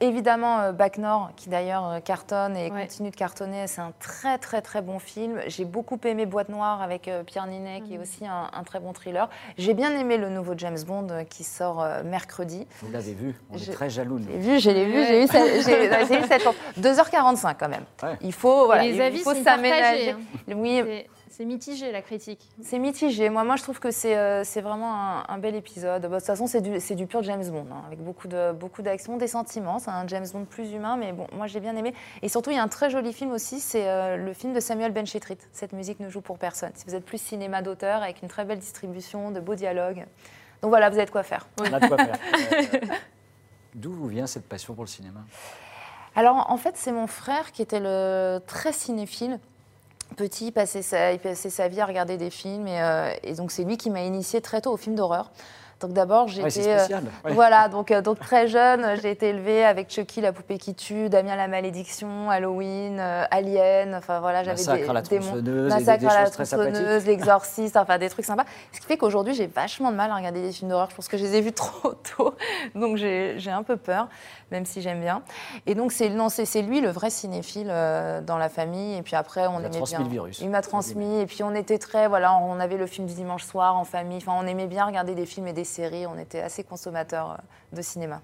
[0.01, 4.37] Évidemment, euh, Bac Nord, qui d'ailleurs euh, cartonne et continue de cartonner, c'est un très
[4.37, 5.41] très très bon film.
[5.47, 8.03] J'ai beaucoup aimé Boîte Noire avec euh, Pierre Ninet, qui est mhm.
[8.03, 9.29] aussi un, très bon thriller.
[9.57, 12.65] J'ai bien aimé le nouveau James Bond qui sort mercredi.
[12.81, 14.19] Vous l'avez vu, on est très jaloux.
[14.19, 16.55] J'ai vu, je l'ai vu, j'ai eu, cette, chance.
[16.79, 17.85] 2h45 quand même.
[18.21, 20.11] Il faut, voilà, les avis il faut s'aménager.
[20.11, 20.19] Hein.
[20.55, 20.83] Oui.
[21.39, 22.49] C'est mitigé la critique.
[22.61, 23.29] C'est mitigé.
[23.29, 26.01] Moi, moi, je trouve que c'est euh, vraiment un, bel épisode.
[26.01, 29.27] de toute façon, c'est du, du, pur James Bond, hein, avec beaucoup d'action, beaucoup des
[29.29, 29.79] sentiments.
[29.79, 31.93] C'est un James Bond plus humain, mais bon, moi, j'ai bien aimé.
[32.21, 34.59] Et surtout, il y a un très joli film aussi, c'est euh, le film de
[34.59, 35.37] Samuel Benchetrit.
[35.53, 36.71] Cette musique ne joue pour personne.
[36.73, 40.05] Si vous êtes plus cinéma d'auteur, avec une très belle distribution, de beaux dialogues.
[40.61, 41.47] Donc voilà, vous avez de quoi faire.
[41.61, 42.17] On a de quoi faire.
[42.51, 42.95] Euh,
[43.75, 45.21] d'où vient cette passion pour le cinéma?
[46.17, 49.39] Alors en fait, c'est mon frère qui était le très cinéphile
[50.15, 52.67] petit, il passait, sa, sa vie à regarder des films.
[52.67, 55.31] Et, euh, donc, c'est lui qui m'a initié très tôt au film d'horreur.
[55.79, 60.19] Donc d'abord, j'étais euh, voilà, donc euh, donc très jeune, j'ai été élevée avec Chucky
[60.19, 65.01] la poupée qui tue, Damien la malédiction, Halloween, Alien, enfin voilà, j'avais des à la
[65.01, 68.43] tronçonneuse, Massacre à la tronçonneuse, l'exorciste, enfin des trucs sympas.
[68.73, 71.07] Ce qui fait qu'aujourd'hui, j'ai vachement de mal à regarder des films d'horreur, je pense
[71.07, 72.35] que je les ai vus trop tôt.
[72.75, 74.09] Donc j'ai un peu peur
[74.51, 75.21] même si j'aime bien.
[75.65, 78.97] Et donc, c'est, non, c'est, lui le vrai cinéphile euh, dans la famille.
[78.97, 79.99] Et puis après, on il aimait bien.
[79.99, 80.39] Le virus.
[80.41, 81.19] Il m'a transmis.
[81.19, 84.17] Et puis, on était très, voilà, on avait le film du dimanche soir en famille.
[84.17, 86.05] Enfin, on aimait bien regarder des films et des séries.
[86.07, 88.21] On était assez consommateurs euh, de cinéma.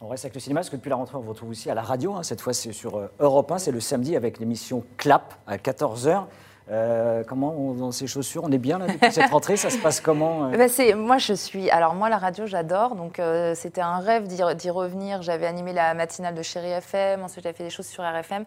[0.00, 1.74] On reste avec le cinéma parce que depuis la rentrée, on vous retrouve aussi à
[1.74, 2.14] la radio.
[2.14, 2.22] Hein.
[2.22, 3.58] Cette fois, c'est sur euh, Europe 1.
[3.58, 6.24] C'est le samedi avec l'émission Clap à 14h.
[6.70, 9.56] Euh, comment on dans ces chaussures On est bien là depuis cette rentrée?
[9.56, 10.56] Ça se passe comment euh?
[10.56, 11.70] Ben, c'est, Moi, je suis.
[11.70, 12.94] Alors, moi, la radio, j'adore.
[12.94, 15.22] Donc, euh, c'était un rêve d'y, revenir.
[15.22, 17.22] J'avais animé la matinale de Chéri FM.
[17.22, 18.44] Ensuite, j'avais fait des choses sur RFM.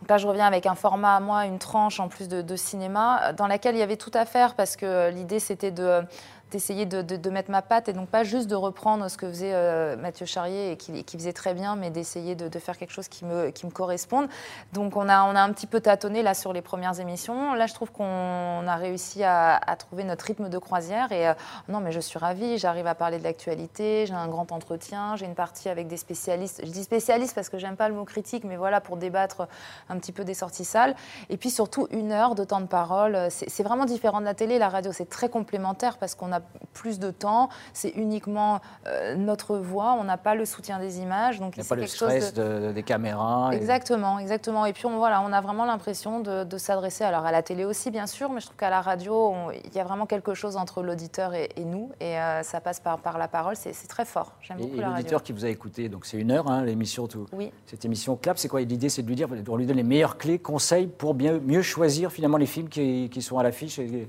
[0.00, 2.56] Donc là, je reviens avec un format à moi, une tranche en plus de, de,
[2.56, 6.02] cinéma, dans laquelle il y avait tout à faire parce que l'idée, c'était de
[6.54, 9.96] d'essayer de, mettre ma patte et donc pas juste de reprendre ce que faisait euh,
[9.96, 13.50] Mathieu Charrier et qui, faisait très bien, mais d'essayer de, faire quelque chose qui me,
[13.50, 14.28] qui me corresponde.
[14.72, 17.54] Donc on a, on a un petit peu tâtonné là sur les premières émissions.
[17.54, 21.34] Là, je trouve qu'on a réussi à, trouver notre rythme de croisière et euh,
[21.68, 22.56] non, mais je suis ravie.
[22.56, 26.60] J'arrive à parler de l'actualité, j'ai un grand entretien, j'ai une partie avec des spécialistes.
[26.64, 29.48] Je dis spécialistes parce que j'aime pas le mot critique, mais voilà pour débattre
[29.88, 30.94] un petit peu des sorties salles.
[31.30, 33.26] Et puis surtout une heure de temps de parole.
[33.30, 36.40] C'est vraiment différent de la télé, la radio, c'est très complémentaire parce qu'on a
[36.72, 37.48] plus de temps.
[37.72, 39.96] C'est uniquement euh, notre voix.
[39.98, 41.40] On n'a pas le soutien des images.
[41.40, 43.50] Donc, Il n'y a pas le stress des caméras.
[43.52, 44.66] Exactement, exactement.
[44.66, 47.90] Et puis on, voilà, on a vraiment l'impression de, s'adresser alors à la télé aussi,
[47.90, 50.82] bien sûr, mais je trouve qu'à la radio, il y a vraiment quelque chose entre
[50.82, 51.90] l'auditeur et, nous.
[52.00, 53.56] Et euh, ça passe par, par la parole.
[53.56, 54.32] C'est très fort.
[54.40, 57.06] J'aime beaucoup et l'auditeur qui vous a écouté, donc c'est une heure, hein, l'émission.
[57.06, 57.26] Tout.
[57.32, 57.52] Oui.
[57.66, 58.60] Cette émission Clap, c'est quoi?
[58.60, 61.62] L'idée, c'est de lui dire, on lui donne les meilleures clés, conseils pour bien, mieux
[61.62, 63.78] choisir finalement les films qui, qui sont à l'affiche.
[63.78, 64.08] Et...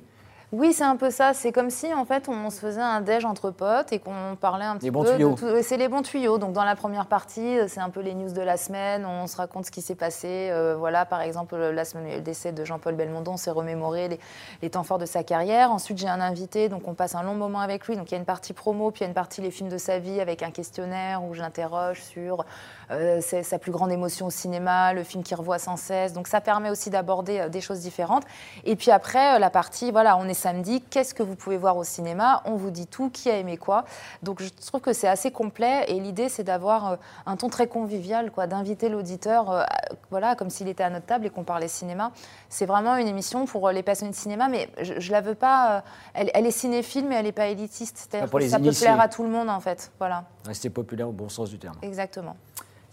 [0.51, 1.33] Oui, c'est un peu ça.
[1.33, 4.65] C'est comme si, en fait, on se faisait un déj entre potes et qu'on parlait
[4.65, 5.35] un petit les bons Tuyaux.
[5.61, 6.37] C'est les bons tuyaux.
[6.37, 9.05] Donc, dans la première partie, c'est un peu les news de la semaine.
[9.05, 10.49] On se raconte ce qui s'est passé.
[10.51, 14.19] Euh, voilà, par exemple, la semaine, le décès de Jean-Paul Belmondo, on s'est remémoré
[14.61, 15.71] les, temps forts de sa carrière.
[15.71, 17.95] Ensuite, j'ai un invité, donc on passe un long moment avec lui.
[17.97, 19.69] Donc, il y a une partie promo, puis il y a une partie les films
[19.69, 22.45] de sa vie avec un questionnaire où j'interroge sur
[22.91, 26.13] euh, sa plus grande émotion au cinéma, le film qu'il revoit sans cesse.
[26.13, 28.23] Donc, ça permet aussi d'aborder euh, des choses différentes.
[28.63, 30.81] Et puis après, la partie, voilà, on est samedi.
[30.81, 32.43] Qu'est-ce que vous pouvez voir au cinéma?
[32.45, 33.85] On vous dit tout, qui a aimé quoi.
[34.21, 36.95] Donc je trouve que c'est assez complet et l'idée c'est d'avoir euh,
[37.25, 39.63] un ton très convivial, quoi, d'inviter l'auditeur, euh,
[40.11, 42.11] voilà, comme s'il était à notre table et qu'on parlait cinéma.
[42.49, 45.35] C'est vraiment une émission pour euh, les passionnés de cinéma, mais je, ne la veux
[45.35, 45.83] pas.
[46.13, 47.97] Elle, est cinéphile, mais elle n'est pas élitiste.
[47.97, 49.91] C'est-à-dire que ça peut plaire à tout le monde en fait.
[49.97, 50.25] Voilà.
[50.45, 51.75] Rester populaire au bon sens du terme.
[51.81, 52.35] Exactement.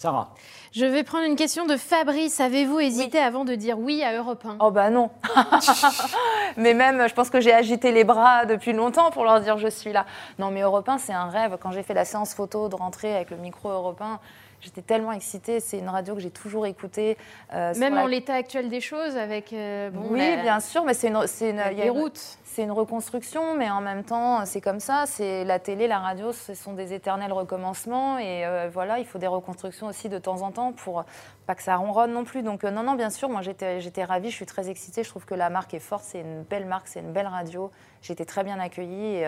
[0.02, 0.30] Sarah.
[0.72, 2.40] Je vais prendre une question de Fabrice.
[2.40, 5.10] Avez-vous hésité avant de dire oui à Europe 1 Oh bah non.
[6.56, 9.68] mais même, je pense que j'ai agité les bras depuis longtemps pour leur dire je
[9.68, 10.04] suis là.
[10.40, 11.56] Non, mais Europe 1, c'est un rêve.
[11.60, 14.18] Quand j'ai fait la séance photo de rentrée avec le micro européen,
[14.62, 15.60] j'étais tellement excitée.
[15.60, 17.18] C'est une radio que j'ai toujours écoutée.
[17.52, 19.50] Même en l'état actuel des choses, avec.
[19.52, 22.38] oui, bien sûr, mais c'est une, une, les routes.
[22.44, 25.04] C'est une reconstruction, mais en même temps, c'est comme ça.
[25.06, 29.26] C'est la télé, la radio, ce sont des éternels recommencements, et voilà, il faut des
[29.26, 31.04] reconstructions aussi de temps en temps pour
[31.46, 32.42] pas que ça ronronne non plus.
[32.42, 35.02] Donc non, non, bien sûr, moi j'étais, j'étais ravie, je suis très excitée.
[35.02, 37.70] Je trouve que la marque est forte, c'est une belle marque, c'est une belle radio.
[38.02, 39.24] J'ai été très bien accueillie et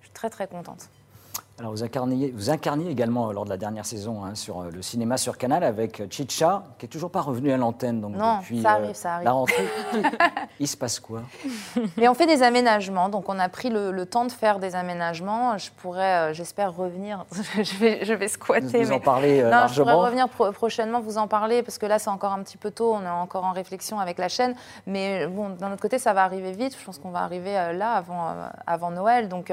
[0.00, 0.88] je suis très très contente.
[1.58, 4.70] Alors vous incarniez, vous incarniez également euh, lors de la dernière saison hein, sur euh,
[4.70, 8.00] le cinéma sur Canal avec euh, Chicha, qui est toujours pas revenu à l'antenne.
[8.00, 9.24] Donc non, depuis ça arrive, ça arrive.
[9.26, 9.68] la rentrée,
[10.60, 11.20] il se passe quoi?
[11.98, 15.58] Mais on fait des aménagements, donc on a pris le, temps de faire des aménagements.
[15.58, 17.26] Je pourrais, j'espère revenir.
[17.54, 18.84] je vais, je vais squatter.
[18.84, 19.86] Vous en parler non, largement.
[19.86, 22.70] Je pourrais revenir prochainement vous en parler parce que là c'est encore un petit peu
[22.70, 22.94] tôt.
[22.94, 24.54] On est encore en réflexion avec la chaîne,
[24.86, 26.74] mais bon, d'un autre côté ça va arriver vite.
[26.78, 28.34] Je pense qu'on va arriver là avant,
[28.66, 29.28] avant Noël.
[29.28, 29.52] Donc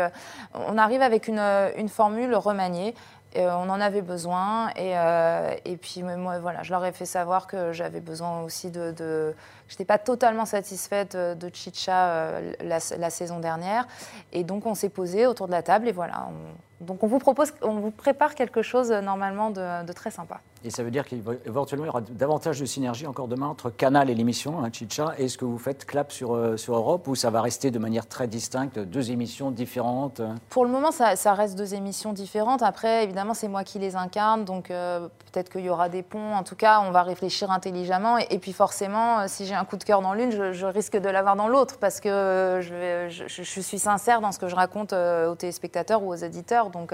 [0.54, 1.40] on arrive avec une,
[1.78, 2.94] une formule remaniée.
[3.38, 7.06] Euh, on en avait besoin et, euh, et puis moi voilà, je leur ai fait
[7.06, 9.36] savoir que j'avais besoin aussi de, de
[9.68, 13.88] je n'étais pas totalement satisfaite de, Chicha euh, la, saison dernière
[14.32, 16.30] et donc on s'est posé autour de la table et voilà,
[16.82, 20.42] donc on vous propose, on vous prépare quelque chose normalement de, très sympa.
[20.66, 24.10] Et ça veut dire qu'éventuellement il y aura davantage de synergie encore demain entre Canal
[24.10, 25.14] et l'émission hein, Chicha.
[25.18, 28.08] Est-ce que vous faites clap sur, euh, sur Europe ou ça va rester de manière
[28.08, 32.62] très distincte, deux émissions différentes Pour le moment, ça, reste deux émissions différentes.
[32.62, 36.34] Après, évidemment, c'est moi qui les incarne, donc euh, peut-être qu'il y aura des ponts.
[36.34, 38.18] En tout cas, on va réfléchir intelligemment.
[38.18, 41.10] Et, puis forcément, euh, si j'ai un coup de cœur dans l'une, je, risque de
[41.10, 45.36] l'avoir dans l'autre parce que je, je, suis sincère dans ce que je raconte aux
[45.36, 46.70] téléspectateurs ou aux éditeurs.
[46.70, 46.94] Donc,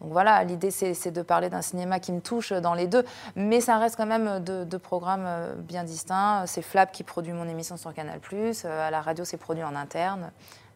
[0.00, 3.60] donc voilà, l'idée c'est de parler d'un cinéma qui me touche dans les deux, mais
[3.60, 6.44] ça reste quand même deux, programmes euh, bien distincts.
[6.46, 9.74] C'est Flap qui produit mon émission sur Canal+, euh, à la radio c'est produit en
[9.74, 10.30] interne.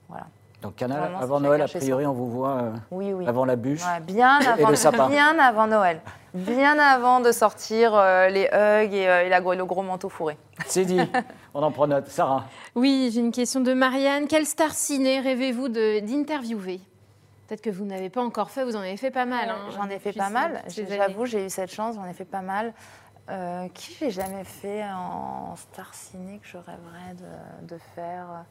[0.09, 0.27] Voilà.
[0.61, 3.27] Donc Canal, avant Noël, a priori, on vous voit oui, oui.
[3.27, 5.09] avant la bûche bien avant, le sapin.
[5.09, 6.01] Bien avant Noël.
[6.35, 7.93] Bien avant de sortir
[8.31, 10.39] les hugs et, la, le gros manteau fourré.
[10.67, 11.01] C'est dit.
[11.55, 12.07] On en prend note.
[12.07, 12.45] Sarah
[12.77, 14.29] Oui, j'ai une question de Marianne.
[14.29, 16.81] Quelle star ciné rêvez-vous d'interviewer?
[17.47, 19.51] Peut-être que vous n'avez pas encore fait, vous en avez fait pas mal.
[19.51, 20.63] Hein, j'en ai fait pas mal.
[20.69, 22.73] J'avoue, j'ai eu cette chance, j'en ai fait pas mal.
[23.31, 27.15] Euh, qui j'ai jamais fait en star ciné que je rêverais
[27.63, 28.45] de, faire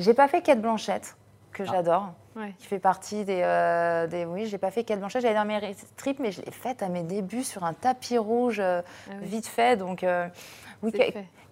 [0.00, 1.16] J'ai pas fait Kate Blanchette,
[1.52, 1.66] que ah.
[1.70, 2.12] j'adore,
[2.58, 5.74] qui fait partie des, euh, des Oui, j'ai pas fait Kate Blanchett, j'allais dans mes
[5.74, 9.46] strips, mais je l'ai faite à mes débuts sur un tapis rouge, euh, ah vite
[9.46, 9.76] fait.
[9.76, 10.28] Donc, euh,
[10.82, 10.92] oui,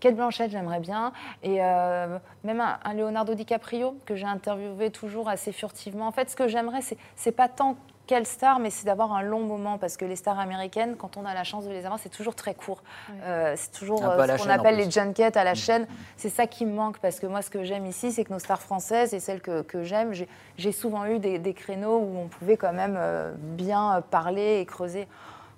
[0.00, 1.12] Kate Blanchett, j'aimerais bien.
[1.42, 6.06] Et euh, même un, Leonardo DiCaprio, que j'ai interviewé toujours assez furtivement.
[6.06, 6.80] En fait, ce que j'aimerais,
[7.16, 10.38] c'est pas tant quelle star, mais c'est d'avoir un long moment parce que les stars
[10.38, 12.82] américaines, quand on a la chance de les avoir, c'est toujours très court.
[13.22, 15.56] Euh, c'est toujours euh, ce qu'on appelle les junkets à la mm.
[15.56, 15.86] chaîne.
[16.16, 18.38] C'est ça qui me manque parce que moi, ce que j'aime ici, c'est que nos
[18.38, 20.14] stars françaises et celles que, j'aime,
[20.56, 22.98] j'ai souvent eu des, créneaux où on pouvait quand même
[23.36, 25.06] bien parler et creuser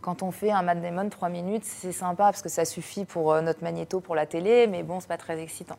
[0.00, 3.32] quand on fait un Mad Damon 3 minutes, c'est sympa parce que ça suffit pour
[3.32, 5.76] euh, notre magnéto pour la télé, mais bon, c'est pas très excitant.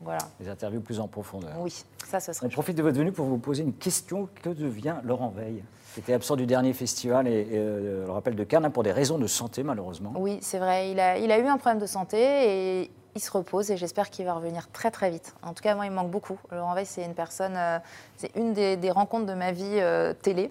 [0.00, 0.20] Voilà.
[0.40, 1.52] Les interviews plus en profondeur.
[1.58, 2.46] Oui, ça, ce serait.
[2.46, 4.28] On profite de votre venue pour vous poser une question.
[4.42, 5.64] Que devient Laurent Veil?
[5.94, 9.18] Qui était absent du dernier festival et, euh, le rappel de Cannes pour des raisons
[9.18, 10.12] de santé malheureusement.
[10.16, 10.90] Oui, c'est vrai.
[10.90, 14.10] Il a, il a eu un problème de santé et il se repose et j'espère
[14.10, 15.34] qu'il va revenir très très vite.
[15.42, 16.38] En tout cas, moi, il me manque beaucoup.
[16.50, 17.78] Laurent Veil, c'est une personne, euh,
[18.16, 19.80] c'est une des, rencontres de ma vie
[20.22, 20.50] télé.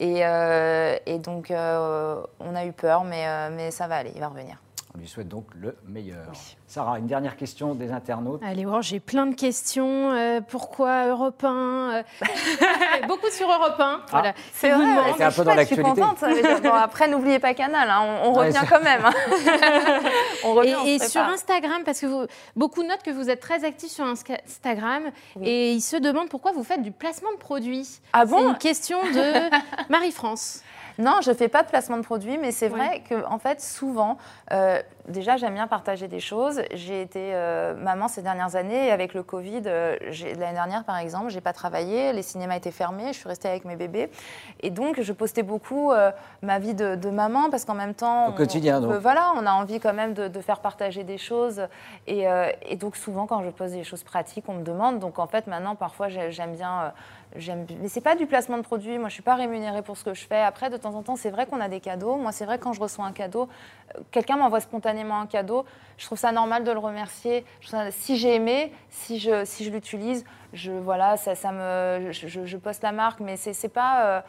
[0.00, 4.20] Euh, et, donc, euh, on a eu peur, mais, euh, mais ça va aller, il
[4.20, 4.56] va revenir.
[4.94, 6.32] On lui souhaite donc le meilleur.
[6.66, 8.40] Sarah, une dernière question des internautes.
[8.44, 10.42] Allez, voir, j'ai plein de questions.
[10.48, 12.02] pourquoi Europe 1
[13.08, 13.80] Beaucoup sur Europe 1.
[13.80, 14.34] Ah, voilà.
[14.52, 15.90] C'est vrai, c'est un peu dans l'actualité.
[15.90, 16.74] Je suis contente.
[16.74, 19.04] après, n'oubliez pas Canal, hein, on, revient quand même.
[19.04, 19.12] Hein.
[20.44, 22.26] on revient, et, sur Instagram, parce que vous,
[22.56, 25.04] beaucoup notent que vous êtes très actifs sur Instagram
[25.42, 28.00] et ils se demandent pourquoi vous faites du placement de produits.
[28.12, 30.62] Ah bon C'est une question de Marie-France.
[31.00, 33.60] Non, je ne fais pas de placement de produits, mais c'est vrai que en fait,
[33.60, 34.18] souvent,
[34.52, 36.60] euh, déjà, j'aime bien partager des choses.
[36.72, 39.96] J'ai été euh, maman ces dernières années et avec le Covid, euh,
[40.38, 43.64] l'année dernière, par exemple, j'ai pas travaillé, les cinémas étaient fermés, je suis restée avec
[43.64, 44.10] mes bébés.
[44.60, 45.92] Et donc, je postais beaucoup
[46.42, 48.28] ma vie de, maman parce qu'en même temps.
[48.28, 48.92] Au quotidien, donc.
[49.00, 51.62] voilà, on a envie quand même de, faire partager des choses.
[52.06, 52.26] Et,
[52.66, 54.98] et, donc, souvent, quand je pose des choses pratiques, on me demande.
[54.98, 56.92] Donc, en fait, maintenant, parfois, j'aime bien
[57.36, 58.98] J'aime, mais c'est pas du placement de produit.
[58.98, 60.40] Moi, je suis pas rémunérée pour ce que je fais.
[60.40, 62.16] Après, de temps en temps, c'est vrai qu'on a des cadeaux.
[62.16, 63.48] Moi, c'est vrai quand je reçois un cadeau,
[63.96, 65.64] euh, quelqu'un m'envoie spontanément un cadeau.
[65.96, 67.44] Je trouve ça normal de le remercier.
[67.90, 72.90] si j'ai aimé, si je, si je l'utilise, je voilà, ça, me, je, poste la
[72.90, 74.06] marque, mais c'est, c'est pas.
[74.06, 74.20] Euh,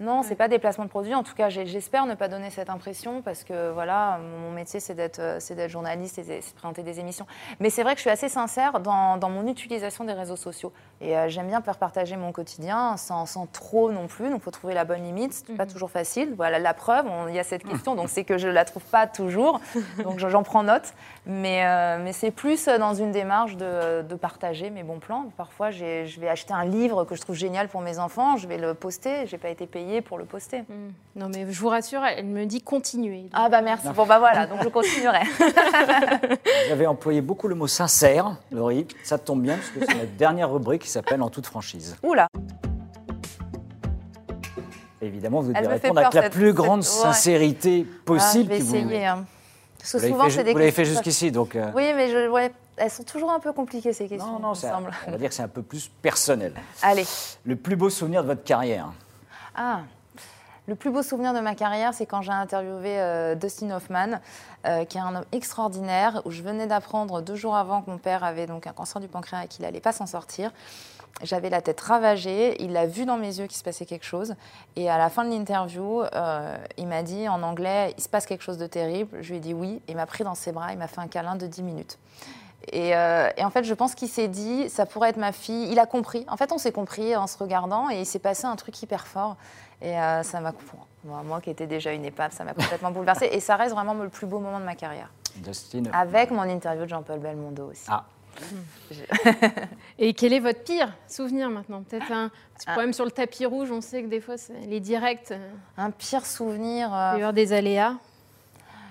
[0.00, 1.14] Non, c'est pas des placements de produits.
[1.14, 4.94] En tout cas, j'espère ne pas donner cette impression parce que voilà, mon métier c'est
[4.94, 7.26] d'être euh, c'est d'être journaliste et de présenter des émissions.
[7.58, 10.72] Mais c'est vrai que je suis assez sincère dans, dans mon utilisation des réseaux sociaux
[11.00, 14.30] et euh, j'aime bien faire partager mon quotidien sans, sans trop non plus.
[14.30, 15.32] Donc, faut trouver la bonne limite.
[15.32, 15.72] C'est pas mhm.
[15.72, 16.34] toujours facile.
[16.36, 19.06] Voilà, la preuve, il y a cette question, donc c'est que je la trouve pas
[19.06, 19.60] toujours.
[20.04, 20.92] Donc, j'en prends note.
[21.26, 25.26] Mais euh, mais c'est plus dans une démarche de, de partager mes bons plans.
[25.36, 28.58] Parfois, je vais acheter un livre que je trouve génial pour mes enfants, je vais
[28.58, 29.26] le poster.
[29.26, 30.60] J'ai pas été payée pour le poster.
[30.60, 30.90] Hmm.
[31.16, 33.26] Non, mais je vous rassure, elle me dit continuer.
[33.32, 33.88] Ah bah merci.
[33.94, 35.20] Bon bah voilà, donc je continuerai.
[36.66, 38.86] Vous avez employé beaucoup le mot sincère, Laurie.
[39.02, 41.96] Ça tombe bien parce que c'est notre dernière rubrique qui s'appelle En toute franchise.
[42.02, 42.28] Oula.
[45.00, 48.52] Évidemment, vous devez répondre avec la plus grande sincérité possible.
[48.52, 49.06] Ah, je vais essayer.
[49.06, 49.24] Hein.
[49.78, 51.54] Parce que souvent, c'est des Vous l'avez fait jusqu'ici, donc.
[51.54, 51.70] Euh.
[51.74, 54.38] Oui, mais je, ouais, elles sont toujours un peu compliquées ces questions.
[54.38, 54.52] Non, non,
[55.06, 56.52] on va dire que c'est un peu plus personnel.
[56.82, 57.04] Allez.
[57.44, 58.90] Le plus beau souvenir de votre carrière?
[59.54, 59.82] Ah,
[60.68, 64.20] le plus beau souvenir de ma carrière, c'est quand j'ai interviewé euh, Dustin Hoffman,
[64.66, 67.96] euh, qui est un homme extraordinaire, où je venais d'apprendre deux jours avant que mon
[67.96, 70.52] père avait donc un cancer du pancréas et qu'il n'allait pas s'en sortir.
[71.22, 74.34] J'avais la tête ravagée, il a vu dans mes yeux qu'il se passait quelque chose.
[74.76, 78.26] Et à la fin de l'interview, euh, il m'a dit en anglais, il se passe
[78.26, 79.16] quelque chose de terrible.
[79.22, 81.08] Je lui ai dit oui, il m'a pris dans ses bras, il m'a fait un
[81.08, 81.98] câlin de 10 minutes.
[82.74, 85.70] Euh, et, en fait, je pense qu'il s'est dit, ça pourrait être ma fille.
[85.70, 86.24] Il a compris.
[86.28, 89.06] En fait, on s'est compris en se regardant et il s'est passé un truc hyper
[89.06, 89.36] fort.
[89.80, 90.52] Et euh, ça m'a,
[91.04, 93.28] moi, moi, qui étais déjà une épave, ça m'a complètement bouleversée.
[93.32, 95.10] Et ça reste vraiment le plus beau moment de ma carrière.
[95.44, 95.84] Justin.
[95.92, 97.86] Avec mon interview de Jean-Paul Belmondo aussi.
[97.88, 98.04] Ah.
[99.98, 101.82] et quel est votre pire souvenir maintenant?
[101.82, 102.72] Peut-être un petit ah.
[102.72, 103.70] problème sur le tapis rouge.
[103.70, 104.34] On sait que des fois,
[104.66, 105.30] les directs.
[105.30, 106.90] Euh, un pire souvenir.
[107.16, 107.94] Il y a des aléas.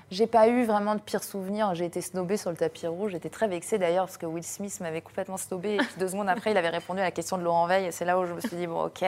[0.10, 1.76] J'ai pas eu vraiment de pires souvenirs.
[1.76, 3.12] J'ai été snobée sur le tapis rouge.
[3.12, 5.76] J'étais très vexée d'ailleurs parce que Will Smith m'avait complètement snobée.
[5.76, 7.86] Et puis deux secondes après, il avait répondu à la question de Laurent Veil.
[7.88, 9.04] Et c'est là où je me suis dit, bon, ok.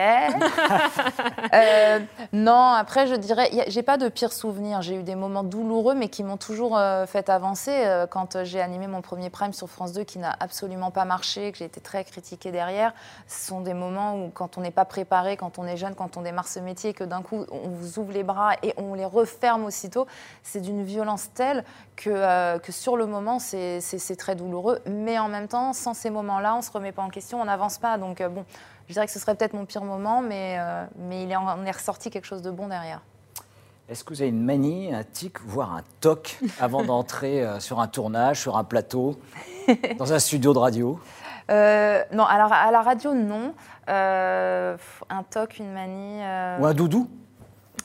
[1.52, 1.98] Euh,
[2.32, 4.82] non, après, je dirais, j'ai pas de pires souvenirs.
[4.82, 7.72] J'ai eu des moments douloureux, mais qui m'ont toujours euh, fait avancer.
[7.72, 11.50] Euh, quand j'ai animé mon premier prime sur France 2, qui n'a absolument pas marché,
[11.50, 12.92] que j'ai été très critiquée derrière,
[13.26, 16.16] ce sont des moments où, quand on n'est pas préparé, quand on est jeune, quand
[16.16, 19.06] on démarre ce métier, que d'un coup, on vous ouvre les bras et on les
[19.06, 20.06] referme aussitôt,
[20.42, 21.64] c'est d'une violence telle
[21.96, 24.80] que, euh, que sur le moment, c'est très douloureux.
[24.86, 27.44] Mais en même temps, sans ces moments-là, on ne se remet pas en question, on
[27.44, 27.98] n'avance pas.
[27.98, 28.44] Donc, euh, bon,
[28.88, 31.64] je dirais que ce serait peut-être mon pire moment, mais, euh, mais il est, en
[31.64, 33.00] est ressorti quelque chose de bon derrière.
[33.88, 37.88] Est-ce que vous avez une manie, un tic, voire un toc avant d'entrer sur un
[37.88, 39.18] tournage, sur un plateau,
[39.98, 41.00] dans un studio de radio?
[41.48, 43.54] Non, alors à la radio, non.
[43.88, 46.20] un toc, une manie.
[46.60, 47.08] Ou un doudou?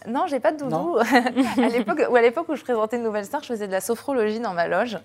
[0.08, 0.98] Non, j'ai pas de doudou.
[1.58, 3.82] à l'époque, ou à l'époque où je présentais une nouvelle star, je faisais de la
[3.82, 4.98] sophrologie dans ma loge.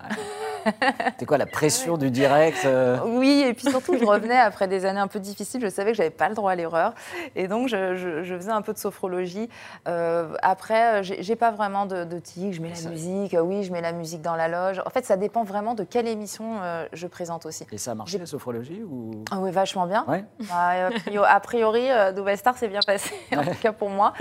[1.10, 4.84] C'était quoi la pression du direct euh Oui, et puis surtout, je revenais après des
[4.84, 5.60] années un peu difficiles.
[5.60, 6.94] Je savais que j'avais pas le droit à l'erreur,
[7.36, 9.48] et donc je, faisais un peu de sophrologie.
[9.88, 12.52] Euh, après, j'ai pas vraiment de, de tic.
[12.52, 13.36] Je mets la musique.
[13.40, 14.82] Oui, je mets la musique dans la loge.
[14.84, 17.66] En fait, ça dépend vraiment de quelle émission euh, je présente aussi.
[17.72, 20.04] Et ça a marché la sophrologie ou ah Oui, vachement bien.
[20.06, 20.90] Bah,
[21.28, 24.12] a priori, Nouvelle Star s'est bien passé, en tout cas pour moi,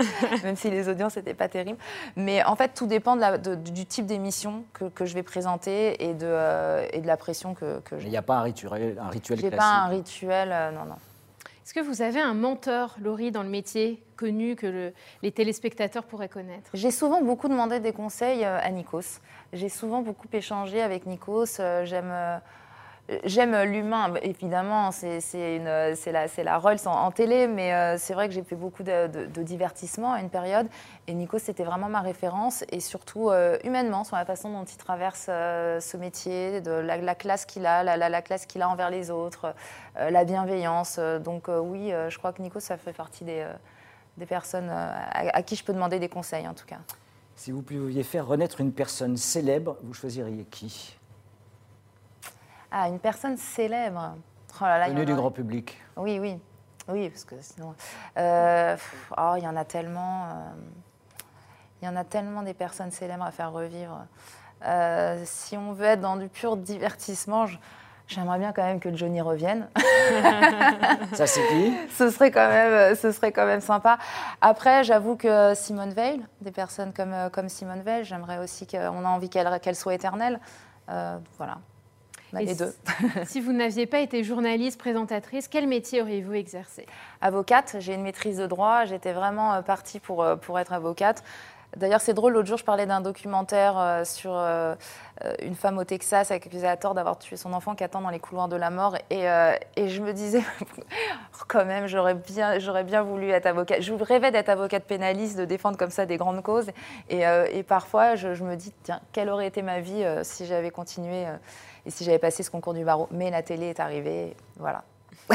[0.42, 1.78] même si les audiences n'étaient pas terribles.
[2.16, 6.04] Mais en fait, tout dépend de la, du type d'émission que, que je vais présenter
[6.04, 8.06] et de euh, et de la pression que, que j'ai.
[8.06, 10.96] Il n'y a pas un rituel, un rituel classique pas un rituel, euh, non, non.
[11.64, 16.28] Est-ce que vous avez un mentor, Laurie, dans le métier connu que les téléspectateurs pourraient
[16.28, 16.70] connaître?
[16.74, 19.20] J'ai souvent beaucoup demandé des conseils euh, à Nikos.
[19.52, 21.58] J'ai souvent beaucoup échangé avec Nikos.
[21.84, 22.12] J'aime
[23.24, 25.20] J'aime l'humain, évidemment, c'est
[25.62, 30.20] la, Rolls en, télé, mais euh, c'est vrai que j'ai fait beaucoup de, divertissement à
[30.20, 30.68] une période.
[31.08, 34.76] Et Nico, c'était vraiment ma référence, et surtout euh, humainement, sur la façon dont il
[34.76, 39.10] traverse euh, ce métier, de la, classe qu'il a, la, classe qu'il a envers les
[39.10, 39.54] autres,
[39.98, 41.00] la bienveillance.
[41.24, 43.44] Donc oui, je crois que Nico, ça fait partie des,
[44.18, 46.78] des personnes à qui je peux demander des conseils, en tout cas.
[47.34, 50.99] Si vous pouviez faire renaître une personne célèbre, vous choisiriez qui?
[52.70, 54.14] Ah, une personne célèbre.
[54.60, 55.80] Oh là là, du grand public.
[55.96, 56.40] Oui, oui.
[56.88, 57.74] Oui, parce que sinon.
[58.18, 58.76] Euh,
[59.16, 60.24] oh, il y en a tellement.
[60.24, 60.28] Euh,
[61.80, 64.06] il y en a tellement des personnes célèbres à faire revivre.
[64.66, 67.46] Euh, si on veut être dans du pur divertissement,
[68.06, 69.68] j'aimerais bien quand même que Johnny revienne.
[71.14, 71.74] Ça, c'est qui?
[71.96, 73.98] Ce serait, quand même, ce serait quand même sympa.
[74.42, 79.08] Après, j'avoue que Simone Veil, des personnes comme, comme Simone Veil, j'aimerais aussi qu'on a
[79.08, 80.38] envie qu'elle soit éternelle.
[80.86, 81.56] voilà
[82.38, 82.74] les deux.
[83.26, 86.86] si vous n'aviez pas été journaliste, présentatrice, quel métier auriez-vous exercé?
[87.20, 91.22] Avocate, j'ai une maîtrise de droit, j'étais vraiment euh, partie pour, euh, pour être avocate.
[91.76, 94.32] D'ailleurs, c'est drôle, l'autre jour, je parlais d'un documentaire euh, sur
[95.40, 98.18] une femme au Texas accusée à tort d'avoir tué son enfant qui attend dans les
[98.18, 98.96] couloirs de la mort.
[99.08, 99.26] Et,
[99.76, 100.42] et je me disais,
[101.46, 103.82] quand même, j'aurais bien, j'aurais bien voulu être avocate.
[103.82, 106.70] Je rêvais d'être avocate pénaliste, de défendre comme ça des grandes causes.
[107.08, 107.20] Et,
[107.52, 111.26] et parfois, je, je, me dis, tiens, quelle aurait été ma vie si j'avais continué
[111.86, 113.08] et si j'avais passé ce concours du barreau.
[113.10, 114.84] Mais la télé est arrivée, voilà.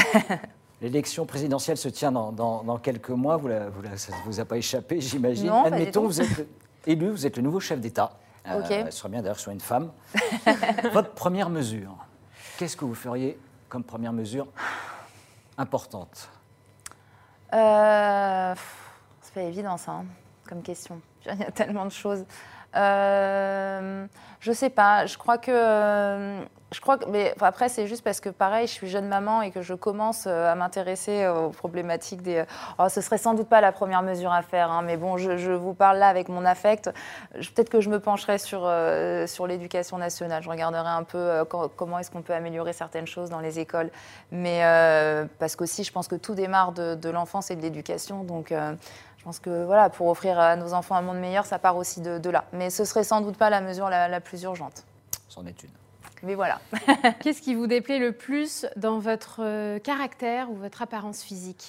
[0.82, 3.36] L'élection présidentielle se tient dans, quelques mois.
[3.36, 3.48] Vous
[3.96, 5.48] ça ne vous a pas échappé, j'imagine.
[5.48, 6.46] Admettons, vous êtes
[6.86, 8.12] élu, vous êtes le nouveau chef d'État.
[8.48, 9.90] Euh, ce serait bien d'ailleurs soit une femme.
[10.92, 11.96] Votre première mesure,
[12.58, 14.46] qu'est-ce que vous feriez comme première mesure
[15.58, 16.28] importante?
[17.52, 18.54] Euh,
[19.22, 20.04] C'est pas évident ça, hein,
[20.48, 21.00] comme question.
[21.26, 22.24] Il y a tellement de choses.
[22.74, 24.06] Euh,
[24.40, 25.06] je sais pas.
[25.06, 25.50] Je crois que.
[25.52, 26.40] Euh,
[26.72, 29.52] je crois que, mais après, c'est juste parce que pareil, je suis jeune maman et
[29.52, 32.44] que je commence euh, à m'intéresser aux problématiques des.
[32.78, 35.52] Oh, ce serait sans doute pas la première mesure à faire, hein, mais bon, je,
[35.52, 36.90] vous parle là avec mon affect.
[37.34, 40.42] Peut-être que je me pencherai sur, euh, sur l'éducation nationale.
[40.42, 41.44] Je regarderai un peu
[41.76, 43.90] comment est-ce qu'on peut améliorer certaines choses dans les écoles.
[44.32, 44.60] Mais
[45.38, 48.24] parce qu'aussi, je pense que tout démarre de, de l'enfance et de l'éducation.
[48.24, 48.52] Donc,
[49.26, 52.30] pense que voilà, pour offrir à nos enfants un monde meilleur, ça part aussi de,
[52.30, 52.44] là.
[52.52, 54.84] Mais ce serait sans doute pas la mesure la, plus urgente.
[55.28, 55.70] C'en est une.
[56.22, 56.60] Mais voilà.
[57.20, 61.66] Qu'est-ce qui vous déplaît le plus dans votre euh, caractère ou votre apparence physique?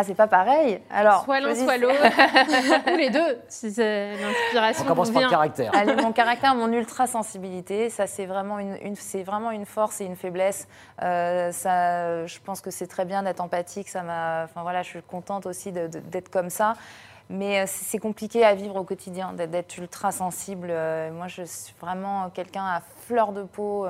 [0.00, 0.80] Ah, c'est pas pareil.
[0.90, 1.96] Alors, soit l'un, soit l'autre,
[2.92, 4.84] ou les deux, si c'est l'inspiration.
[4.84, 5.72] On commence par le caractère.
[5.74, 10.04] Allez, mon caractère, mon ultra sensibilité, ça c'est vraiment une, c'est vraiment une force et
[10.04, 10.68] une faiblesse.
[11.02, 13.88] Euh, ça, je pense que c'est très bien d'être empathique.
[13.88, 16.74] Ça m'a, enfin voilà, je suis contente aussi d'être comme ça.
[17.28, 20.68] Mais euh, c'est compliqué à vivre au quotidien, d'être ultra sensible.
[20.70, 23.88] Euh, moi, je suis vraiment quelqu'un à fleur de peau.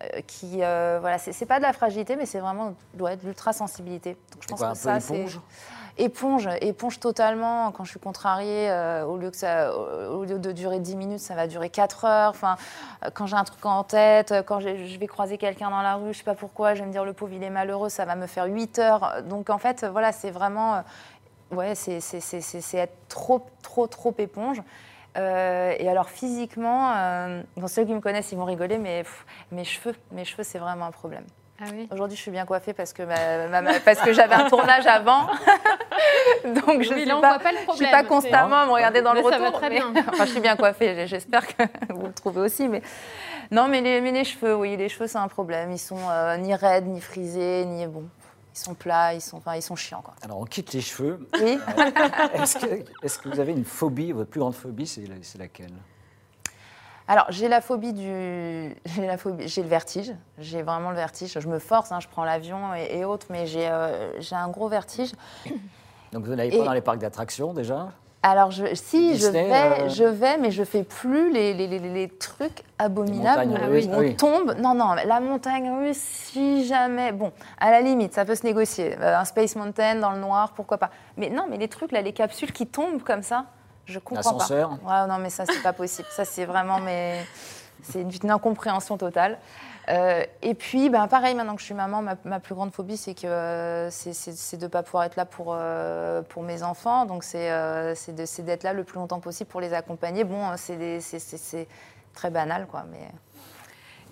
[0.00, 3.26] Euh, qui euh, voilà c'est pas de la fragilité mais c'est vraiment doit être de
[3.26, 5.26] l'ultra sensibilité donc je pense que ça c'est
[5.96, 7.72] éponge éponge totalement.
[7.72, 11.18] Quand je suis contrariée euh, au lieu que ça au lieu de durer 10 minutes
[11.18, 12.30] ça va durer 4 heures.
[12.30, 12.56] Enfin
[13.14, 16.18] quand j'ai un truc en tête quand je vais croiser quelqu'un dans la rue je
[16.18, 18.28] sais pas pourquoi je vais me dire le pauvre il est malheureux ça va me
[18.28, 19.22] faire 8 heures.
[19.24, 20.84] Donc en fait voilà c'est vraiment
[21.50, 21.98] ouais c'est
[22.74, 24.62] être trop trop trop éponge
[25.18, 29.04] euh, et alors physiquement, euh, ceux qui me connaissent, ils vont rigoler, mais
[29.52, 31.24] mes cheveux, mes cheveux, c'est vraiment un problème.
[31.60, 31.88] Ah oui.
[31.90, 33.02] Aujourd'hui, je suis bien coiffée parce que,
[33.84, 35.26] parce que j'avais un tournage avant.
[36.44, 37.40] Donc, je ne suis, pas,
[37.74, 39.52] suis pas constamment à me regarder dans le retour.
[39.52, 39.92] Très bien.
[40.08, 41.08] Enfin, je suis bien coiffée.
[41.08, 42.68] J'espère que vous le trouvez aussi.
[42.68, 42.80] Mais
[43.50, 45.72] non, mais les, les cheveux, oui, les cheveux, c'est un problème.
[45.72, 48.04] Ils sont euh, ni raides, ni frisés, ni bon.
[48.58, 50.02] Ils sont plats, ils sont, enfin, ils sont chiants.
[50.02, 50.14] Quoi.
[50.20, 51.28] Alors, on quitte les cheveux.
[51.40, 51.58] Oui.
[52.34, 52.66] est-ce, que,
[53.22, 55.06] que, vous avez une phobie Votre plus grande phobie, c'est,
[55.38, 55.72] laquelle?
[57.06, 58.74] Alors, j'ai la phobie du.
[58.84, 59.46] J'ai, la phobie...
[59.46, 60.12] j'ai le vertige.
[60.38, 61.38] J'ai vraiment le vertige.
[61.38, 64.68] Je me force, hein, je prends l'avion et, autres, mais j'ai, euh, j'ai un gros
[64.68, 65.12] vertige.
[66.12, 67.92] Donc, vous n'allez pas dans les parcs d'attractions déjà?
[68.22, 72.08] Alors, je, si, je vais, euh, je vais, mais je fais plus les, les, les,
[72.08, 74.56] trucs abominables où on tombe.
[74.58, 77.12] Non, non, la montagne russe, si jamais.
[77.12, 78.96] Bon, à la limite, ça peut se négocier.
[79.00, 80.90] Euh, un Space Mountain dans le noir, pourquoi pas.
[81.16, 83.44] Mais non, mais les trucs, là, les capsules qui tombent comme ça,
[83.86, 84.46] je comprends pas.
[84.46, 86.08] Ouais, non, mais ça, c'est pas possible.
[86.10, 86.80] Ça, c'est vraiment.
[86.80, 87.24] Mais...
[87.82, 89.38] C'est une incompréhension totale.
[89.88, 93.14] Euh, et puis, ben, pareil, maintenant que je suis maman, ma, plus grande phobie, c'est
[93.14, 97.06] que euh, c'est de ne pas pouvoir être là pour, euh, pour mes enfants.
[97.06, 97.48] Donc, c'est
[98.12, 100.24] d'être là le plus longtemps possible pour les accompagner.
[100.24, 101.66] Bon, c'est
[102.14, 102.84] très banal, quoi.
[102.90, 103.08] Mais...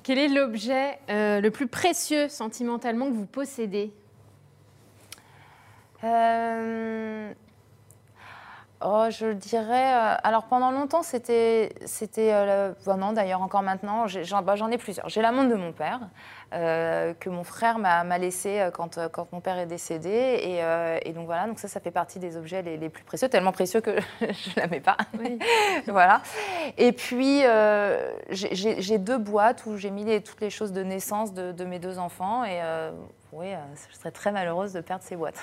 [0.03, 3.93] Quel est l'objet le plus précieux sentimentalement que vous possédez?
[8.85, 9.95] Oh, je dirais.
[9.95, 12.31] Euh, alors pendant longtemps, c'était, c'était.
[12.35, 14.05] Euh, non, d'ailleurs encore maintenant,
[14.45, 15.09] bah, j'en, ai plusieurs.
[15.09, 16.01] J'ai la montre de mon père
[16.53, 20.61] euh, que mon frère m'a, laissé quand, quand mon père est décédé,
[21.05, 21.47] et, donc voilà.
[21.47, 24.67] Donc ça, ça fait partie des objets les, plus précieux, tellement précieux que je la
[24.67, 24.99] mets pas.
[25.87, 26.21] voilà.
[26.77, 27.45] Et puis
[28.31, 31.99] j'ai, deux boîtes où j'ai mis toutes les choses de naissance de, de mes deux
[31.99, 32.61] enfants, et
[33.33, 33.49] oui,
[33.91, 35.41] je serais très malheureuse de perdre ces boîtes.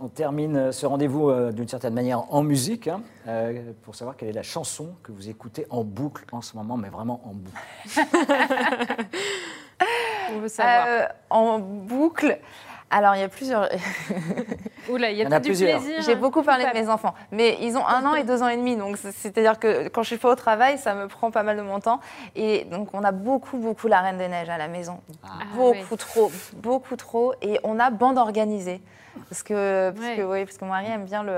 [0.00, 4.16] On termine euh, ce rendez-vous euh, d'une certaine manière en musique, hein, euh, pour savoir
[4.16, 7.32] quelle est la chanson que vous écoutez en boucle en ce moment, mais vraiment en
[7.34, 7.60] boucle.
[10.32, 11.08] On veut savoir.
[11.30, 12.38] en boucle.
[12.90, 13.68] Alors, il y a plusieurs.
[14.88, 15.80] Oula, il y a, du plaisir.
[16.00, 18.56] J'ai beaucoup parlé de mes enfants, mais ils ont un an et deux ans et
[18.56, 21.56] demi, donc c'est-à-dire que quand je suis pas au travail, ça me prend pas mal
[21.56, 22.00] de mon temps.
[22.36, 25.00] Et donc, on a beaucoup, beaucoup la Reine des Neiges à la maison.
[25.24, 25.44] Ah.
[25.54, 27.34] beaucoup trop, beaucoup trop.
[27.42, 28.80] Et on a bande organisée.
[29.28, 31.32] Parce que, parce, que, oui, parce que mon mari aime bien, le,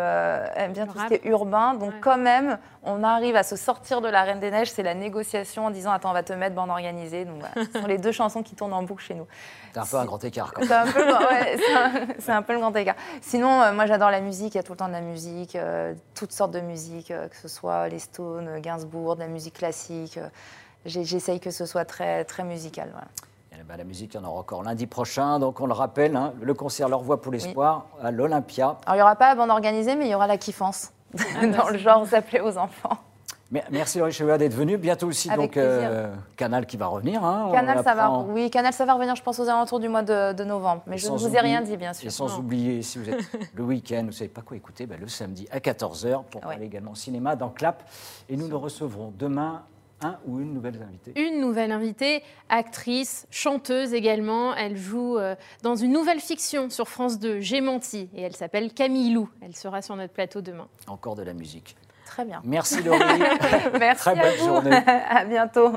[0.56, 1.74] aime bien tout ce qui est urbain.
[1.74, 4.70] Donc, quand même, on arrive à se sortir de la Reine des Neiges.
[4.70, 7.24] C'est la négociation en disant Attends, on va te mettre bande organisée.
[7.24, 9.26] Donc, ce sont les deux chansons qui tournent en boucle chez nous.
[9.72, 10.52] C'est un peu un grand écart.
[10.52, 10.86] Quand même.
[10.86, 12.96] Ouais, c'est un, c'est un peu le grand écart.
[13.20, 15.54] Sinon, euh, moi j'adore la musique, il y a tout le temps de la musique,
[15.56, 19.26] euh, toutes sortes de musique, euh, que ce soit les Stones, euh, Gainsbourg, de la
[19.28, 20.18] musique classique.
[20.18, 20.28] euh,
[20.86, 22.88] J'essaye que ce soit très, très musical.
[22.92, 23.06] voilà.
[23.60, 25.38] Eh ben, la musique, il y en aura encore lundi prochain.
[25.38, 28.78] Donc, on le rappelle, hein, le concert Leur Voix pour l'Espoir à l'Olympia.
[28.86, 30.92] Alors il n'y aura pas la bande organisée, mais il y aura la kiffance.
[31.14, 32.96] Dans le genre, plaît aux enfants.
[33.70, 34.78] Merci Laurie Chevalier d'être venu.
[34.78, 37.22] Bientôt aussi Avec donc euh, Canal qui va revenir.
[37.24, 37.50] hein.
[37.52, 38.10] Canal, ça va.
[38.28, 40.82] Oui, Canal, ça va revenir, je pense, aux alentours du mois de, de novembre.
[40.86, 42.06] Mais Et je ne vous ai rien dit, bien sûr.
[42.06, 42.38] Et sans Non.
[42.38, 43.20] oublier, si vous êtes
[43.54, 46.54] le week-end, vous ne savez pas quoi écouter, ben, le samedi à 14h pour Ouais.
[46.54, 47.82] aller également au cinéma dans Clap.
[48.28, 49.62] Et nous nous recevrons demain
[50.02, 51.12] un ou une nouvelle invitée.
[51.20, 54.54] Une nouvelle invitée, actrice, chanteuse également.
[54.54, 58.72] Elle joue euh, dans une nouvelle fiction sur France 2, J'ai menti, et elle s'appelle
[58.72, 59.28] Camille Lou.
[59.42, 60.68] Elle sera sur notre plateau demain.
[60.86, 61.76] Encore de la musique.
[62.06, 62.40] Très bien.
[62.44, 62.98] Merci Laurie.
[63.78, 64.44] Merci Très à bonne vous.
[64.46, 64.76] journée.
[64.86, 65.72] à bientôt.